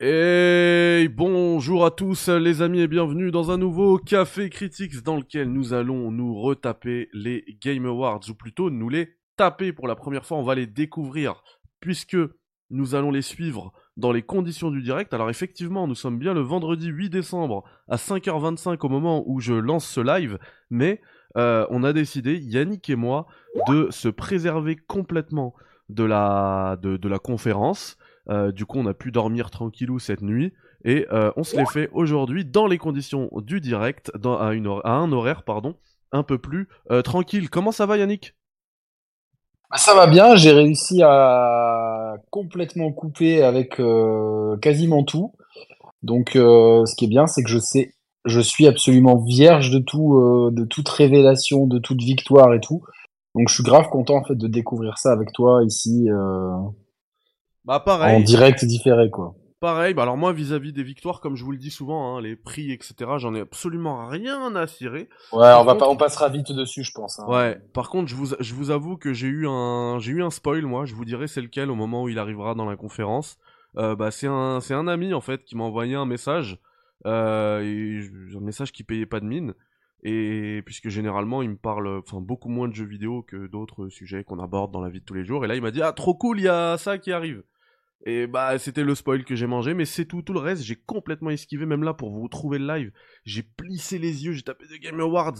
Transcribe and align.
Et 0.00 1.08
bonjour 1.08 1.86
à 1.86 1.92
tous 1.92 2.28
les 2.28 2.62
amis 2.62 2.80
et 2.80 2.88
bienvenue 2.88 3.30
dans 3.30 3.52
un 3.52 3.58
nouveau 3.58 3.96
Café 3.96 4.50
Critics 4.50 5.04
dans 5.04 5.16
lequel 5.16 5.52
nous 5.52 5.72
allons 5.72 6.10
nous 6.10 6.34
retaper 6.34 7.08
les 7.12 7.44
Game 7.62 7.86
Awards 7.86 8.28
ou 8.28 8.34
plutôt 8.34 8.70
nous 8.70 8.88
les 8.88 9.16
taper 9.36 9.72
pour 9.72 9.86
la 9.86 9.94
première 9.94 10.26
fois, 10.26 10.36
on 10.36 10.42
va 10.42 10.56
les 10.56 10.66
découvrir 10.66 11.44
puisque 11.78 12.16
nous 12.70 12.96
allons 12.96 13.12
les 13.12 13.22
suivre 13.22 13.72
dans 13.96 14.10
les 14.10 14.22
conditions 14.22 14.72
du 14.72 14.82
direct. 14.82 15.14
Alors 15.14 15.30
effectivement, 15.30 15.86
nous 15.86 15.94
sommes 15.94 16.18
bien 16.18 16.34
le 16.34 16.40
vendredi 16.40 16.88
8 16.88 17.10
décembre 17.10 17.62
à 17.86 17.94
5h25 17.94 18.84
au 18.84 18.88
moment 18.88 19.22
où 19.26 19.38
je 19.38 19.54
lance 19.54 19.86
ce 19.86 20.00
live, 20.00 20.40
mais 20.70 21.00
euh, 21.36 21.68
on 21.70 21.84
a 21.84 21.92
décidé, 21.92 22.36
Yannick 22.38 22.90
et 22.90 22.96
moi, 22.96 23.28
de 23.68 23.86
se 23.90 24.08
préserver 24.08 24.74
complètement 24.74 25.54
de 25.88 26.02
la, 26.02 26.78
de, 26.82 26.96
de 26.96 27.08
la 27.08 27.20
conférence 27.20 27.96
euh, 28.30 28.52
du 28.52 28.64
coup, 28.66 28.78
on 28.78 28.86
a 28.86 28.94
pu 28.94 29.10
dormir 29.10 29.50
tranquillou 29.50 29.98
cette 29.98 30.22
nuit. 30.22 30.52
Et 30.84 31.06
euh, 31.12 31.30
on 31.36 31.44
se 31.44 31.56
les 31.56 31.64
fait 31.66 31.88
aujourd'hui 31.92 32.44
dans 32.44 32.66
les 32.66 32.76
conditions 32.76 33.30
du 33.36 33.60
direct, 33.60 34.12
à, 34.22 34.48
un 34.48 35.12
horaire 35.12 35.42
pardon, 35.42 35.76
un 36.12 36.22
peu 36.22 36.38
plus 36.38 36.68
euh, 36.90 37.00
tranquille. 37.00 37.48
Comment 37.48 37.72
ça 37.72 37.86
va 37.86 37.96
Yannick? 37.96 38.34
Bah, 39.70 39.78
Ça 39.78 39.94
va 39.94 40.06
bien, 40.06 40.36
j'ai 40.36 40.52
réussi 40.52 41.02
à 41.02 42.16
complètement 42.30 42.92
couper 42.92 43.42
avec 43.42 43.80
quasiment 44.60 45.04
tout. 45.04 45.32
Donc 46.02 46.32
ce 46.34 46.94
qui 46.96 47.06
est 47.06 47.08
bien, 47.08 47.26
c'est 47.26 47.42
que 47.42 47.48
je 47.48 47.58
sais, 47.58 47.94
je 48.26 48.40
suis 48.40 48.66
absolument 48.66 49.16
vierge 49.16 49.70
de 49.70 49.78
tout, 49.78 50.50
de 50.52 50.64
toute 50.64 50.88
révélation, 50.90 51.66
de 51.66 51.78
toute 51.78 52.02
victoire 52.02 52.52
et 52.52 52.60
tout. 52.60 52.82
Donc 53.34 53.48
je 53.48 53.54
suis 53.54 53.64
grave 53.64 53.88
content 53.88 54.16
en 54.16 54.24
fait 54.24 54.36
de 54.36 54.48
découvrir 54.48 54.98
ça 54.98 55.12
avec 55.12 55.32
toi 55.32 55.64
ici. 55.64 56.10
Bah 57.64 57.80
pareil. 57.80 58.16
En 58.16 58.20
direct 58.20 58.64
différé 58.64 59.10
quoi. 59.10 59.34
Pareil, 59.60 59.94
bah 59.94 60.02
alors 60.02 60.18
moi 60.18 60.34
vis-à-vis 60.34 60.74
des 60.74 60.82
victoires, 60.82 61.20
comme 61.20 61.36
je 61.36 61.44
vous 61.44 61.52
le 61.52 61.56
dis 61.56 61.70
souvent, 61.70 62.16
hein, 62.16 62.20
les 62.20 62.36
prix, 62.36 62.70
etc., 62.70 62.94
j'en 63.16 63.34
ai 63.34 63.40
absolument 63.40 64.06
rien 64.06 64.54
à 64.56 64.66
cirer. 64.66 65.08
Ouais, 65.32 65.52
on 65.58 65.64
va 65.64 65.74
pas, 65.74 65.88
on 65.88 65.96
passera 65.96 66.28
vite 66.28 66.52
dessus, 66.52 66.84
je 66.84 66.92
pense. 66.92 67.18
Hein. 67.18 67.24
Ouais. 67.28 67.58
Par 67.72 67.88
contre, 67.88 68.10
je 68.10 68.14
vous, 68.14 68.34
je 68.38 68.54
vous 68.54 68.70
avoue 68.70 68.98
que 68.98 69.14
j'ai 69.14 69.28
eu 69.28 69.48
un, 69.48 69.98
eu 70.00 70.22
un 70.22 70.28
spoil, 70.28 70.66
moi. 70.66 70.84
Je 70.84 70.94
vous 70.94 71.06
dirai 71.06 71.28
c'est 71.28 71.40
lequel 71.40 71.70
au 71.70 71.74
moment 71.76 72.02
où 72.02 72.10
il 72.10 72.18
arrivera 72.18 72.54
dans 72.54 72.66
la 72.66 72.76
conférence. 72.76 73.38
Euh, 73.78 73.96
bah 73.96 74.10
c'est 74.10 74.26
un, 74.26 74.58
un 74.68 74.86
ami 74.86 75.14
en 75.14 75.22
fait 75.22 75.44
qui 75.44 75.56
m'a 75.56 75.64
envoyé 75.64 75.94
un 75.94 76.04
message, 76.04 76.58
euh, 77.06 78.02
un 78.36 78.40
message 78.40 78.70
qui 78.70 78.84
payait 78.84 79.06
pas 79.06 79.20
de 79.20 79.26
mine. 79.26 79.54
Et 80.02 80.60
puisque 80.66 80.90
généralement 80.90 81.40
il 81.40 81.48
me 81.48 81.56
parle, 81.56 81.88
enfin 82.06 82.20
beaucoup 82.20 82.50
moins 82.50 82.68
de 82.68 82.74
jeux 82.74 82.84
vidéo 82.84 83.22
que 83.22 83.46
d'autres 83.46 83.88
sujets 83.88 84.22
qu'on 84.22 84.38
aborde 84.38 84.70
dans 84.70 84.82
la 84.82 84.90
vie 84.90 85.00
de 85.00 85.04
tous 85.06 85.14
les 85.14 85.24
jours. 85.24 85.46
Et 85.46 85.48
là 85.48 85.54
il 85.54 85.62
m'a 85.62 85.70
dit 85.70 85.80
ah 85.80 85.92
trop 85.92 86.14
cool, 86.14 86.38
il 86.38 86.44
y 86.44 86.48
a 86.48 86.76
ça 86.76 86.98
qui 86.98 87.10
arrive. 87.10 87.42
Et 88.06 88.26
bah 88.26 88.58
c'était 88.58 88.84
le 88.84 88.94
spoil 88.94 89.24
que 89.24 89.34
j'ai 89.34 89.46
mangé, 89.46 89.72
mais 89.72 89.86
c'est 89.86 90.04
tout. 90.04 90.20
Tout 90.20 90.34
le 90.34 90.40
reste, 90.40 90.62
j'ai 90.62 90.76
complètement 90.76 91.30
esquivé, 91.30 91.64
même 91.64 91.82
là 91.82 91.94
pour 91.94 92.10
vous 92.10 92.28
trouver 92.28 92.58
le 92.58 92.66
live. 92.66 92.92
J'ai 93.24 93.42
plissé 93.42 93.98
les 93.98 94.26
yeux, 94.26 94.32
j'ai 94.32 94.42
tapé 94.42 94.66
The 94.66 94.80
Game 94.80 95.00
Awards. 95.00 95.36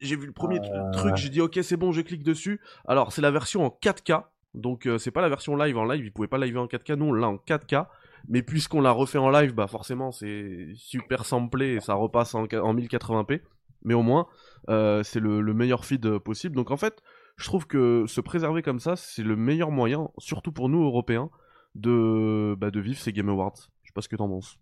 J'ai 0.00 0.16
vu 0.16 0.26
le 0.26 0.32
premier 0.32 0.60
truc, 0.92 1.16
j'ai 1.16 1.28
dit 1.28 1.40
ok 1.40 1.58
c'est 1.62 1.76
bon, 1.76 1.90
je 1.90 2.00
clique 2.02 2.22
dessus. 2.22 2.60
Alors 2.86 3.12
c'est 3.12 3.22
la 3.22 3.30
version 3.30 3.64
en 3.64 3.68
4K, 3.68 4.24
donc 4.54 4.86
euh, 4.86 4.98
c'est 4.98 5.10
pas 5.10 5.22
la 5.22 5.28
version 5.28 5.56
live 5.56 5.76
en 5.76 5.84
live, 5.84 6.04
il 6.04 6.12
pouvait 6.12 6.28
pas 6.28 6.38
live 6.38 6.56
en 6.58 6.66
4K, 6.66 6.94
nous 6.94 7.06
on 7.06 7.12
l'a 7.12 7.28
en 7.28 7.36
4K. 7.36 7.86
Mais 8.28 8.42
puisqu'on 8.42 8.80
l'a 8.80 8.90
refait 8.90 9.18
en 9.18 9.28
live, 9.30 9.52
bah 9.52 9.66
forcément 9.66 10.12
c'est 10.12 10.68
super 10.76 11.24
samplé 11.24 11.74
et 11.74 11.80
ça 11.80 11.94
repasse 11.94 12.34
en, 12.34 12.44
1080p. 12.46 13.40
Mais 13.82 13.94
au 13.94 14.02
moins 14.02 14.28
euh, 14.68 15.02
c'est 15.02 15.20
le, 15.20 15.40
le 15.40 15.54
meilleur 15.54 15.84
feed 15.84 16.18
possible. 16.18 16.54
Donc 16.54 16.70
en 16.70 16.76
fait, 16.76 17.02
je 17.36 17.44
trouve 17.46 17.66
que 17.66 18.04
se 18.06 18.20
préserver 18.20 18.62
comme 18.62 18.78
ça, 18.78 18.94
c'est 18.96 19.24
le 19.24 19.36
meilleur 19.36 19.70
moyen, 19.70 20.10
surtout 20.18 20.52
pour 20.52 20.68
nous 20.68 20.84
Européens, 20.84 21.30
de, 21.74 22.54
bah, 22.58 22.70
de 22.70 22.80
vivre 22.80 22.98
ces 22.98 23.12
Game 23.12 23.28
Awards. 23.28 23.56
Je 23.82 23.88
sais 23.88 23.92
pas 23.94 24.02
ce 24.02 24.08
que 24.08 24.16
t'en 24.16 24.28
penses. 24.28 24.56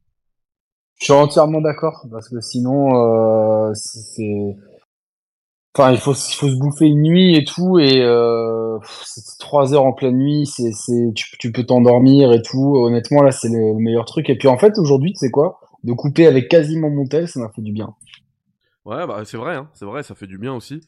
Je 0.99 1.05
suis 1.05 1.13
entièrement 1.13 1.61
d'accord, 1.61 2.07
parce 2.11 2.29
que 2.29 2.41
sinon, 2.41 2.95
euh, 2.97 3.73
c'est... 3.75 4.57
Enfin, 5.75 5.91
il 5.91 5.99
faut, 5.99 6.13
il 6.13 6.35
faut 6.35 6.49
se 6.49 6.59
bouffer 6.59 6.87
une 6.87 7.03
nuit 7.03 7.35
et 7.35 7.45
tout, 7.45 7.79
et 7.79 8.03
euh, 8.03 8.79
trois 9.39 9.73
heures 9.73 9.87
en 9.87 9.95
pleine 9.95 10.19
nuit, 10.19 10.47
c'est, 10.47 10.71
c'est, 10.73 11.13
tu, 11.15 11.37
tu 11.39 11.51
peux 11.51 11.65
t'endormir 11.65 12.33
et 12.33 12.43
tout. 12.43 12.77
Honnêtement, 12.77 13.23
là, 13.23 13.33
c'est 13.33 13.49
le, 13.49 13.75
meilleur 13.79 14.05
truc. 14.05 14.29
Et 14.29 14.37
puis, 14.37 14.49
en 14.49 14.59
fait, 14.59 14.79
aujourd'hui, 14.79 15.13
tu 15.13 15.19
sais 15.19 15.31
quoi? 15.31 15.61
De 15.83 15.95
couper 15.95 16.27
avec 16.27 16.49
quasiment 16.49 16.91
mon 16.91 17.07
tel, 17.07 17.27
ça 17.27 17.41
m'a 17.41 17.49
fait 17.49 17.63
du 17.63 17.73
bien. 17.73 17.95
Ouais, 18.85 19.07
bah 19.07 19.23
c'est 19.25 19.37
vrai, 19.37 19.55
hein, 19.55 19.69
c'est 19.75 19.85
vrai, 19.85 20.03
ça 20.03 20.15
fait 20.15 20.27
du 20.27 20.39
bien 20.39 20.55
aussi. 20.55 20.81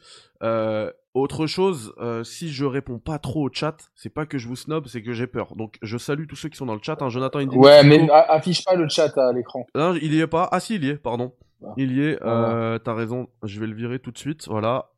Euh, 0.43 0.91
autre 1.15 1.47
chose, 1.47 1.95
euh, 1.99 2.25
si 2.25 2.53
je 2.53 2.65
réponds 2.65 2.99
pas 2.99 3.21
trop 3.21 3.49
au 3.49 3.51
chat, 3.53 3.77
c'est 3.95 4.13
pas 4.13 4.27
que 4.27 4.37
je 4.37 4.49
vous 4.49 4.57
snob, 4.57 4.89
c'est 4.89 5.01
que 5.01 5.13
j'ai 5.13 5.29
peur. 5.29 5.55
Donc 5.55 5.79
je 5.81 5.97
salue 5.97 6.27
tous 6.29 6.35
ceux 6.35 6.49
qui 6.49 6.57
sont 6.57 6.67
dans 6.67 6.75
le 6.75 6.83
chat. 6.83 7.01
Hein. 7.01 7.09
Jonathan, 7.09 7.39
il 7.39 7.49
Ouais, 7.51 7.85
mais 7.85 8.11
affiche 8.11 8.65
pas 8.65 8.75
le 8.75 8.89
chat 8.89 9.17
à 9.17 9.33
l'écran. 9.33 9.65
Non, 9.77 9.95
il 9.95 10.13
y 10.13 10.21
est 10.21 10.27
pas. 10.27 10.49
Ah 10.51 10.59
si, 10.59 10.75
il 10.75 10.85
y 10.85 10.91
est, 10.91 10.97
pardon. 10.97 11.33
Ah. 11.65 11.73
Il 11.77 11.93
y 11.93 12.03
est. 12.03 12.19
Euh, 12.23 12.81
T'as 12.81 12.95
raison. 12.95 13.29
Je 13.45 13.61
vais 13.61 13.69
le 13.69 13.77
virer 13.77 14.01
tout 14.01 14.11
de 14.11 14.19
suite. 14.19 14.49
Voilà. 14.49 14.91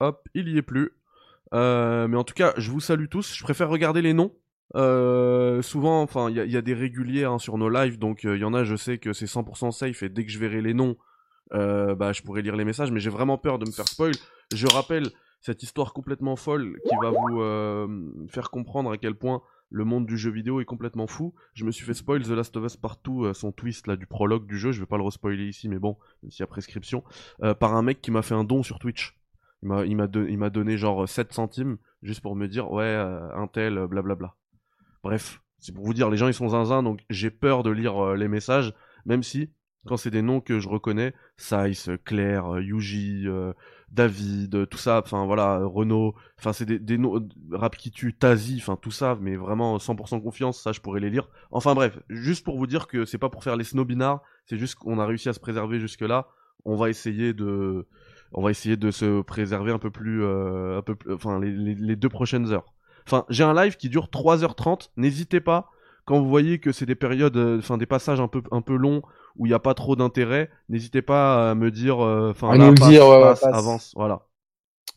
Hop, 0.00 0.26
il 0.34 0.48
y 0.48 0.56
est 0.56 0.62
plus. 0.62 0.92
Euh, 1.52 2.08
mais 2.08 2.16
en 2.16 2.24
tout 2.24 2.34
cas, 2.34 2.54
je 2.56 2.70
vous 2.70 2.80
salue 2.80 3.08
tous. 3.10 3.34
Je 3.36 3.44
préfère 3.44 3.68
regarder 3.68 4.00
les 4.00 4.14
noms. 4.14 4.32
Souvent, 4.74 6.00
enfin, 6.00 6.30
il 6.30 6.38
y, 6.38 6.50
y, 6.50 6.56
a 6.56 6.62
des 6.62 6.72
réguliers 6.72 7.24
hein, 7.24 7.38
sur 7.38 7.58
nos 7.58 7.68
lives, 7.68 7.98
donc 7.98 8.24
il 8.24 8.38
y 8.38 8.44
en 8.44 8.54
a, 8.54 8.64
je 8.64 8.74
sais 8.74 8.96
que 8.96 9.12
c'est 9.12 9.26
100% 9.26 9.70
safe 9.70 10.02
et 10.02 10.08
dès 10.08 10.24
que 10.24 10.32
je 10.32 10.38
verrai 10.38 10.62
les 10.62 10.72
noms, 10.72 10.96
bah, 11.50 12.12
je 12.14 12.22
pourrai 12.22 12.40
lire 12.40 12.56
les 12.56 12.64
messages. 12.64 12.90
Mais 12.90 13.00
j'ai 13.00 13.10
vraiment 13.10 13.36
peur 13.36 13.58
de 13.58 13.66
me 13.66 13.70
faire 13.70 13.86
spoil. 13.86 14.14
Je 14.50 14.66
rappelle 14.66 15.10
cette 15.42 15.62
histoire 15.64 15.92
complètement 15.92 16.36
folle 16.36 16.78
qui 16.88 16.94
va 17.02 17.10
vous 17.10 17.40
euh, 17.40 18.26
faire 18.28 18.50
comprendre 18.50 18.92
à 18.92 18.96
quel 18.96 19.16
point 19.16 19.42
le 19.70 19.84
monde 19.84 20.06
du 20.06 20.16
jeu 20.16 20.30
vidéo 20.30 20.60
est 20.60 20.64
complètement 20.64 21.08
fou. 21.08 21.34
Je 21.54 21.64
me 21.64 21.72
suis 21.72 21.84
fait 21.84 21.94
spoil 21.94 22.22
The 22.22 22.28
Last 22.28 22.56
of 22.56 22.64
Us 22.64 22.76
Partout, 22.76 23.24
euh, 23.24 23.34
son 23.34 23.50
twist 23.50 23.88
là 23.88 23.96
du 23.96 24.06
prologue 24.06 24.46
du 24.46 24.56
jeu, 24.56 24.70
je 24.70 24.80
vais 24.80 24.86
pas 24.86 24.98
le 24.98 25.02
respoiler 25.02 25.46
ici, 25.46 25.68
mais 25.68 25.80
bon, 25.80 25.96
s'il 26.28 26.40
y 26.40 26.42
a 26.44 26.46
prescription, 26.46 27.02
euh, 27.42 27.54
par 27.54 27.74
un 27.74 27.82
mec 27.82 28.00
qui 28.00 28.12
m'a 28.12 28.22
fait 28.22 28.34
un 28.34 28.44
don 28.44 28.62
sur 28.62 28.78
Twitch. 28.78 29.18
Il 29.64 29.96
m'a, 29.96 30.50
donné 30.50 30.76
genre 30.76 31.08
7 31.08 31.32
centimes 31.32 31.78
juste 32.02 32.20
pour 32.20 32.34
me 32.34 32.48
dire 32.48 32.70
ouais, 32.72 32.96
un 32.96 33.46
tel, 33.46 33.86
blablabla. 33.86 34.34
Bref, 35.04 35.40
c'est 35.60 35.72
pour 35.72 35.84
vous 35.84 35.94
dire, 35.94 36.10
les 36.10 36.16
gens 36.16 36.26
ils 36.26 36.34
sont 36.34 36.48
zinzin, 36.48 36.82
donc 36.82 37.00
j'ai 37.10 37.30
peur 37.30 37.62
de 37.62 37.70
lire 37.70 38.14
les 38.14 38.26
messages, 38.26 38.74
même 39.06 39.22
si 39.22 39.50
quand 39.86 39.96
c'est 39.96 40.10
des 40.10 40.22
noms 40.22 40.40
que 40.40 40.58
je 40.58 40.68
reconnais, 40.68 41.14
Sice, 41.36 41.90
Claire, 42.04 42.58
Yuji, 42.58 43.28
David, 43.92 44.68
tout 44.70 44.78
ça, 44.78 45.02
enfin 45.04 45.26
voilà, 45.26 45.58
Renault, 45.64 46.14
enfin 46.38 46.54
c'est 46.54 46.64
des, 46.64 46.98
noms, 46.98 47.28
rap 47.50 47.76
qui 47.76 47.90
tue, 47.90 48.14
Tazi, 48.14 48.56
enfin 48.58 48.78
tout 48.80 48.90
ça, 48.90 49.18
mais 49.20 49.36
vraiment 49.36 49.76
100% 49.76 50.22
confiance, 50.22 50.60
ça 50.60 50.72
je 50.72 50.80
pourrais 50.80 51.00
les 51.00 51.10
lire. 51.10 51.28
Enfin 51.50 51.74
bref, 51.74 51.98
juste 52.08 52.42
pour 52.42 52.56
vous 52.56 52.66
dire 52.66 52.86
que 52.86 53.04
c'est 53.04 53.18
pas 53.18 53.28
pour 53.28 53.44
faire 53.44 53.56
les 53.56 53.64
snobinards, 53.64 54.22
c'est 54.46 54.56
juste 54.56 54.76
qu'on 54.76 54.98
a 54.98 55.04
réussi 55.04 55.28
à 55.28 55.34
se 55.34 55.40
préserver 55.40 55.78
jusque 55.78 56.00
là. 56.00 56.28
On 56.64 56.74
va 56.74 56.88
essayer 56.88 57.34
de, 57.34 57.86
on 58.32 58.42
va 58.42 58.50
essayer 58.50 58.78
de 58.78 58.90
se 58.90 59.20
préserver 59.20 59.72
un 59.72 59.78
peu 59.78 59.90
plus, 59.90 60.24
euh, 60.24 60.78
un 60.78 60.82
peu 60.82 60.94
plus, 60.94 61.12
enfin 61.12 61.38
les, 61.38 61.52
les, 61.52 61.96
deux 61.96 62.08
prochaines 62.08 62.50
heures. 62.50 62.72
Enfin, 63.06 63.26
j'ai 63.28 63.44
un 63.44 63.52
live 63.52 63.76
qui 63.76 63.90
dure 63.90 64.06
3h30. 64.06 64.90
N'hésitez 64.96 65.40
pas 65.40 65.70
quand 66.06 66.18
vous 66.18 66.28
voyez 66.28 66.60
que 66.60 66.72
c'est 66.72 66.86
des 66.86 66.94
périodes, 66.94 67.36
euh, 67.36 67.58
enfin 67.58 67.76
des 67.76 67.86
passages 67.86 68.20
un 68.20 68.28
peu 68.28 68.42
un 68.52 68.62
peu 68.62 68.76
longs 68.76 69.02
où 69.36 69.46
il 69.46 69.50
n'y 69.50 69.54
a 69.54 69.58
pas 69.58 69.74
trop 69.74 69.96
d'intérêt, 69.96 70.50
n'hésitez 70.68 71.02
pas 71.02 71.50
à 71.50 71.54
me 71.54 71.70
dire, 71.70 72.04
euh, 72.04 72.30
enfin, 72.30 72.56
nous 72.56 72.74
dire, 72.74 73.04
avance, 73.42 73.92
voilà. 73.96 74.22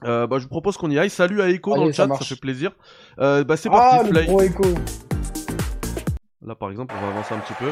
Euh, 0.04 0.28
bah, 0.28 0.38
je 0.38 0.44
vous 0.44 0.50
propose 0.50 0.78
qu'on 0.78 0.92
y 0.92 1.00
aille. 1.00 1.10
Salut 1.10 1.42
à 1.42 1.50
Echo 1.50 1.76
dans 1.76 1.86
le 1.86 1.92
chat, 1.92 2.08
ça, 2.08 2.26
fait 2.26 2.40
plaisir. 2.40 2.72
Euh, 3.20 3.44
bah, 3.44 3.58
c'est 3.58 3.70
parti, 3.70 3.98
ah, 4.02 4.06
Flay. 4.06 4.28
Là, 6.46 6.54
par 6.56 6.70
exemple, 6.70 6.94
on 6.98 7.02
va 7.02 7.12
avancer 7.12 7.34
un 7.34 7.40
petit 7.40 7.54
peu. 7.54 7.70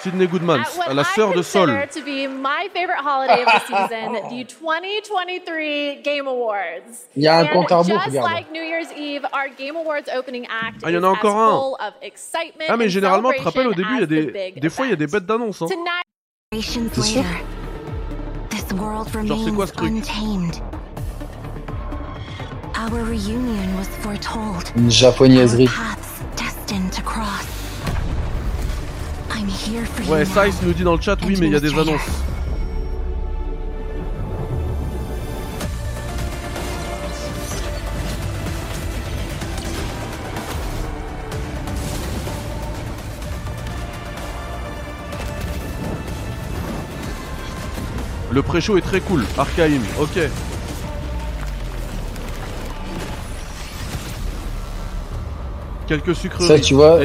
Sydney 0.00 0.26
Goodman, 0.26 0.62
la 0.92 1.04
sœur 1.04 1.32
de 1.32 1.42
Sol. 1.42 1.70
to 1.92 2.02
be 2.02 2.26
my 2.28 2.68
favorite 2.72 3.00
holiday 3.02 3.42
of 3.42 3.48
the 3.52 3.66
season, 3.66 4.12
the 4.30 4.44
2023 4.44 6.02
Game 6.02 6.26
Awards. 6.26 7.08
Il 7.16 7.22
y 7.22 7.28
a 7.28 7.38
un 7.38 7.46
compte 7.46 7.72
à 7.72 7.78
rebours, 7.78 8.02
Just 8.04 8.16
like 8.16 8.50
New 8.52 8.62
Year's 8.62 8.92
Eve, 8.96 9.24
our 9.32 9.48
Game 9.58 9.76
Awards 9.76 10.08
opening 10.16 10.46
act 10.46 10.82
ah, 10.82 10.90
il 10.90 10.94
y 10.94 10.98
en 10.98 11.04
a 11.04 11.08
encore 11.08 11.36
un. 11.36 11.92
Ah, 12.68 12.76
mais 12.76 12.88
généralement, 12.88 13.32
tu 13.32 13.38
te 13.38 13.44
rappelles, 13.44 13.66
au 13.66 13.74
début, 13.74 13.94
il 13.94 14.00
y 14.00 14.02
a 14.02 14.06
des, 14.06 14.52
des 14.56 14.70
fois, 14.70 14.86
il 14.86 14.90
y 14.90 14.92
a 14.92 14.96
des 14.96 15.06
bêtes 15.06 15.26
d'annonce. 15.26 15.62
Hein. 15.62 15.66
C'est 16.52 17.02
sûr 17.02 17.24
Genre, 19.24 19.38
c'est 19.44 19.52
quoi 19.54 19.66
ce 19.66 19.72
truc 19.72 19.92
Une 24.76 24.90
japonaiserie. 24.90 25.68
Ouais, 30.08 30.24
Sice 30.24 30.62
nous 30.62 30.72
dit 30.72 30.82
dans 30.82 30.94
le 30.94 31.00
chat, 31.00 31.16
oui, 31.26 31.36
mais 31.40 31.46
il 31.46 31.52
y 31.52 31.56
a 31.56 31.60
des 31.60 31.72
annonces. 31.72 32.00
Le 48.30 48.42
pré-show 48.42 48.76
est 48.76 48.82
très 48.82 49.00
cool, 49.00 49.24
Archaim, 49.38 49.80
ok. 49.98 50.20
Quelques 55.86 56.14
sucreries. 56.14 56.46
Ça, 56.46 56.60
tu 56.60 56.74
vois, 56.74 56.98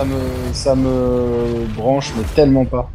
ça 0.00 0.06
me, 0.06 0.52
ça 0.54 0.74
me 0.74 1.66
branche, 1.74 2.12
mais 2.16 2.22
tellement 2.34 2.64
pas. 2.64 2.88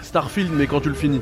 Starfield, 0.00 0.50
mais 0.54 0.66
quand 0.66 0.80
tu 0.80 0.88
le 0.88 0.94
finis. 0.94 1.20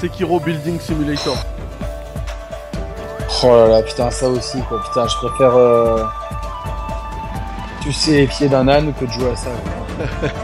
Sekiro 0.00 0.40
Building 0.40 0.80
Simulator. 0.80 1.36
Oh 3.42 3.48
là 3.48 3.68
là, 3.68 3.82
putain, 3.82 4.10
ça 4.10 4.30
aussi, 4.30 4.62
quoi. 4.62 4.82
Putain, 4.82 5.06
je 5.08 5.16
préfère. 5.16 5.54
Euh... 5.54 6.02
Tu 7.82 7.92
sais, 7.92 8.12
les 8.12 8.26
pieds 8.26 8.48
d'un 8.48 8.66
âne 8.66 8.94
que 8.94 9.04
de 9.04 9.10
jouer 9.10 9.32
à 9.32 9.36
ça. 9.36 9.50
quoi. 9.50 10.30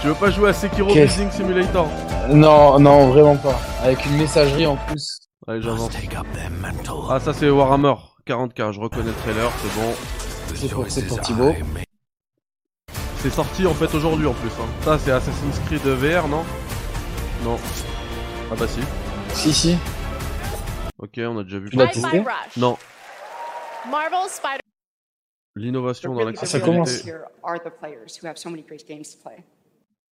Tu 0.00 0.06
veux 0.06 0.14
pas 0.14 0.30
jouer 0.30 0.48
à 0.50 0.52
Sekiro 0.52 0.92
Qu'est-ce- 0.92 1.18
Building 1.18 1.30
Simulator 1.30 1.88
Non, 2.30 2.78
non, 2.78 3.10
vraiment 3.10 3.36
pas. 3.36 3.60
Avec 3.82 4.04
une 4.06 4.16
messagerie 4.16 4.66
en 4.66 4.76
plus. 4.76 5.18
Allez, 5.46 5.60
j'avance. 5.60 5.90
Ah, 7.10 7.20
ça 7.20 7.32
c'est 7.34 7.50
Warhammer 7.50 7.94
40k, 8.26 8.72
je 8.72 8.80
reconnais 8.80 9.10
le 9.10 9.14
trailer, 9.14 9.50
c'est 9.62 9.80
bon. 9.80 9.92
C'est 10.54 10.68
pour, 10.70 10.86
c'est 10.90 11.06
pour 11.06 11.20
Thibaut. 11.20 11.54
C'est 13.18 13.30
sorti 13.30 13.66
en 13.66 13.74
fait 13.74 13.94
aujourd'hui 13.94 14.26
en 14.26 14.32
plus. 14.32 14.48
Hein. 14.60 14.66
Ça 14.82 14.98
c'est 14.98 15.10
Assassin's 15.10 15.58
Creed 15.66 15.82
VR, 15.82 16.26
non? 16.28 16.44
Non. 17.44 17.58
Ah 18.50 18.54
bah 18.58 18.66
si. 18.66 18.80
Si, 19.34 19.52
si. 19.52 19.78
Ok, 20.98 21.18
on 21.18 21.38
a 21.38 21.44
déjà 21.44 21.58
vu. 21.58 21.70
Tu 21.70 21.76
l'as 21.76 21.86
Rush. 21.86 22.56
Non. 22.56 22.76
Marvel's 23.90 24.30
Spider 24.32 24.60
L'innovation 25.56 26.14
dans 26.14 26.32
commence. 26.64 27.04
Here 27.04 27.24
are 27.42 27.58
the 27.58 27.70
players 27.70 28.16
who 28.20 28.26
have 28.26 28.36
so 28.38 28.48
many 28.50 28.62
great 28.62 28.86
games 28.86 29.10
to 29.14 29.18
play. 29.22 29.42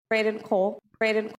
Braden 0.09 0.39
Cole, 0.39 0.79
Braden 0.99 1.31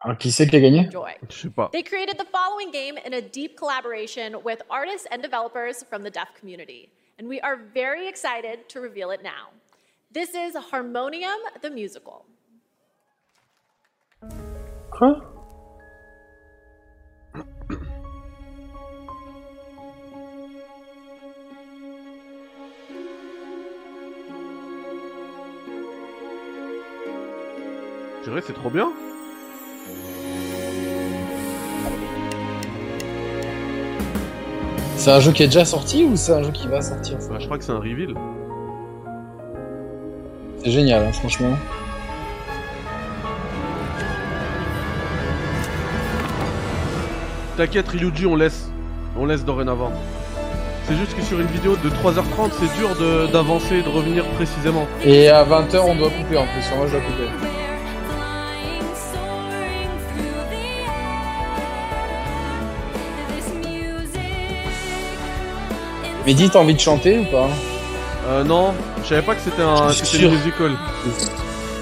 Alors, 0.00 0.14
ah, 0.14 0.16
qui 0.16 0.30
c'est 0.30 0.46
qui 0.46 0.56
a 0.56 0.60
gagné 0.60 0.88
Joy. 0.90 1.12
Je 1.28 1.36
sais 1.42 1.50
pas. 1.50 1.70
They 1.72 1.82
created 1.82 2.18
the 2.18 2.26
following 2.30 2.70
game 2.70 2.98
in 3.04 3.14
a 3.14 3.20
deep 3.20 3.56
collaboration 3.56 4.42
with 4.44 4.62
artists 4.70 5.06
and 5.10 5.22
developers 5.22 5.84
from 5.84 6.02
the 6.02 6.10
deaf 6.10 6.28
community, 6.38 6.90
and 7.18 7.28
we 7.28 7.40
are 7.40 7.56
very 7.74 8.08
excited 8.08 8.68
to 8.68 8.80
reveal 8.80 9.10
it 9.10 9.22
now. 9.22 9.50
This 10.12 10.34
is 10.34 10.54
Harmonium 10.54 11.38
the 11.62 11.70
Musical. 11.70 12.24
Quoi 14.90 15.35
C'est 28.26 28.54
trop 28.54 28.70
bien. 28.70 28.88
C'est 34.96 35.12
un 35.12 35.20
jeu 35.20 35.30
qui 35.30 35.44
est 35.44 35.46
déjà 35.46 35.64
sorti 35.64 36.02
ou 36.02 36.16
c'est 36.16 36.32
un 36.32 36.42
jeu 36.42 36.50
qui 36.50 36.66
va 36.66 36.80
sortir 36.80 37.22
ça 37.22 37.28
Bah, 37.28 37.36
je 37.38 37.44
crois 37.44 37.56
que 37.56 37.62
c'est 37.62 37.70
un 37.70 37.78
reveal. 37.78 38.14
C'est 40.64 40.72
génial, 40.72 41.04
hein, 41.04 41.12
franchement. 41.12 41.52
T'inquiète, 47.56 47.88
Ryuji, 47.88 48.26
on 48.26 48.34
laisse. 48.34 48.68
On 49.16 49.26
laisse 49.26 49.44
dorénavant. 49.44 49.92
C'est 50.88 50.96
juste 50.96 51.16
que 51.16 51.22
sur 51.22 51.38
une 51.38 51.46
vidéo 51.46 51.76
de 51.76 51.90
3h30, 51.90 52.50
c'est 52.58 52.76
dur 52.76 53.28
d'avancer 53.32 53.76
et 53.76 53.82
de 53.82 53.88
revenir 53.88 54.24
précisément. 54.30 54.86
Et 55.04 55.28
à 55.28 55.44
20h, 55.44 55.78
on 55.78 55.94
doit 55.94 56.10
couper 56.10 56.36
en 56.36 56.46
plus. 56.46 56.76
Moi, 56.76 56.86
je 56.86 56.92
dois 56.92 57.00
couper. 57.00 57.55
Mehdi, 66.26 66.50
t'as 66.50 66.58
envie 66.58 66.74
de 66.74 66.80
chanter 66.80 67.18
ou 67.20 67.24
pas 67.24 67.48
Euh, 68.28 68.42
non, 68.44 68.74
je 69.04 69.08
savais 69.08 69.22
pas 69.22 69.34
que 69.34 69.40
c'était 69.42 69.62
un, 69.62 69.88
Je 69.88 69.92
suis 69.94 70.06
c'était 70.06 70.24
une 70.24 70.30
sûr. 70.30 70.38
musical. 70.38 70.72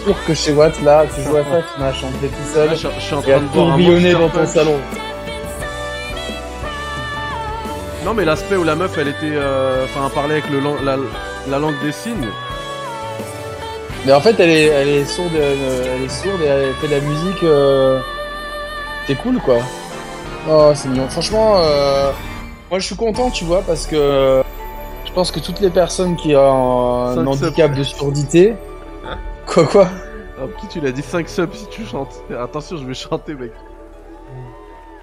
sûr 0.04 0.14
que 0.26 0.34
chez 0.34 0.52
Watt, 0.52 0.80
là, 0.82 1.04
tu 1.14 1.22
joues 1.22 1.36
à 1.36 1.42
ça, 1.44 1.62
tu 1.74 1.80
m'as 1.80 1.92
chanté 1.92 2.28
tout 2.28 2.52
seul. 2.54 2.68
Là, 2.68 2.74
je, 2.74 2.88
je 2.98 3.00
suis 3.00 3.14
en 3.14 3.22
Et 3.22 3.32
à 3.32 3.36
train 3.36 3.46
de 3.46 3.50
voir 3.52 3.66
un 3.66 3.68
tourbillonner 3.70 4.12
Monster 4.12 4.18
dans 4.22 4.28
ton 4.28 4.38
Punch. 4.38 4.48
salon. 4.48 4.76
Non, 8.04 8.12
mais 8.12 8.26
l'aspect 8.26 8.56
où 8.56 8.64
la 8.64 8.74
meuf, 8.74 8.98
elle 8.98 9.08
était, 9.08 9.16
euh, 9.32 9.84
enfin, 9.86 10.00
elle 10.06 10.12
parlait 10.12 10.34
avec 10.34 10.50
le 10.50 10.60
la, 10.84 10.96
la 11.48 11.58
langue 11.58 11.80
des 11.82 11.92
signes. 11.92 12.28
Mais 14.04 14.12
en 14.12 14.20
fait, 14.20 14.38
elle 14.38 14.50
est, 14.50 14.66
elle 14.66 14.88
est 14.88 15.04
sourde, 15.06 15.32
elle 15.34 16.04
est 16.04 16.08
sourde 16.10 16.42
et 16.42 16.46
elle 16.48 16.74
fait 16.74 16.88
de 16.88 16.92
la 16.96 17.00
musique. 17.00 17.42
Euh... 17.42 17.98
C'est 19.06 19.14
cool, 19.14 19.38
quoi. 19.38 19.56
Oh, 20.50 20.72
c'est 20.74 20.88
mignon. 20.88 21.08
Franchement, 21.08 21.54
euh... 21.56 22.10
moi, 22.70 22.78
je 22.78 22.86
suis 22.86 22.96
content, 22.96 23.30
tu 23.30 23.44
vois, 23.44 23.62
parce 23.62 23.86
que 23.86 24.42
je 25.04 25.12
pense 25.12 25.30
que 25.30 25.40
toutes 25.40 25.60
les 25.60 25.70
personnes 25.70 26.16
qui 26.16 26.34
ont 26.34 27.06
un 27.06 27.26
handicap 27.26 27.74
de 27.74 27.82
surdité. 27.84 28.54
Quoi, 29.46 29.66
quoi 29.66 29.88
Ah, 30.38 30.46
qui 30.58 30.66
tu 30.68 30.80
l'as 30.80 30.90
dit 30.90 31.02
5 31.02 31.28
subs 31.28 31.54
si 31.54 31.66
tu 31.68 31.84
chantes. 31.84 32.22
Attention, 32.30 32.78
je 32.78 32.86
vais 32.86 32.94
chanter, 32.94 33.34
mec. 33.34 33.52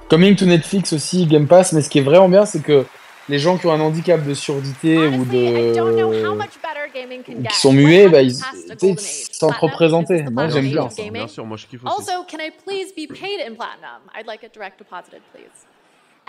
Coming 0.10 0.36
to 0.36 0.46
Netflix 0.46 0.92
aussi, 0.94 1.28
Game 1.28 1.48
Pass. 1.48 1.74
Mais 1.74 1.82
ce 1.82 1.90
qui 1.90 2.00
est 2.00 2.02
vraiment 2.02 2.28
bien, 2.28 2.46
c'est 2.46 2.62
que 2.62 2.84
les 3.30 3.40
gens 3.40 3.58
qui 3.58 3.68
ont 3.68 3.72
un 3.72 3.80
handicap 3.80 4.26
de 4.26 4.34
surdité 4.34 4.98
ou 4.98 5.22
Honestly, 5.22 5.72
I 5.72 5.76
don't 5.76 5.96
know 5.96 6.12
how 6.12 6.34
de 6.34 6.38
much 6.38 6.58
better 6.62 6.92
gaming 6.94 7.24
can 7.24 7.34
qui 7.34 7.44
get. 7.44 7.54
sont 7.54 7.72
muets, 7.72 8.10
bah, 8.10 8.22
ils 8.22 8.34
this 8.34 9.40
the 9.40 10.30
Moi, 10.32 10.48
j'aime 10.50 10.70
bien? 10.70 10.90
Bien 11.12 11.28
sûr, 11.28 11.46
moi 11.46 11.56
je 11.58 11.68
kiffe 11.68 11.86
aussi. 11.86 11.94
Also, 11.94 12.24
can 12.30 12.40
I 12.40 12.52
please 12.66 12.92
be 12.94 13.08
paid 13.08 13.40
in 13.48 13.56
platinum? 13.56 14.02
I'd 14.14 14.28
like 14.28 14.44
it 14.44 14.54
direct 14.54 14.80
deposited, 14.80 15.22
please. 15.34 15.66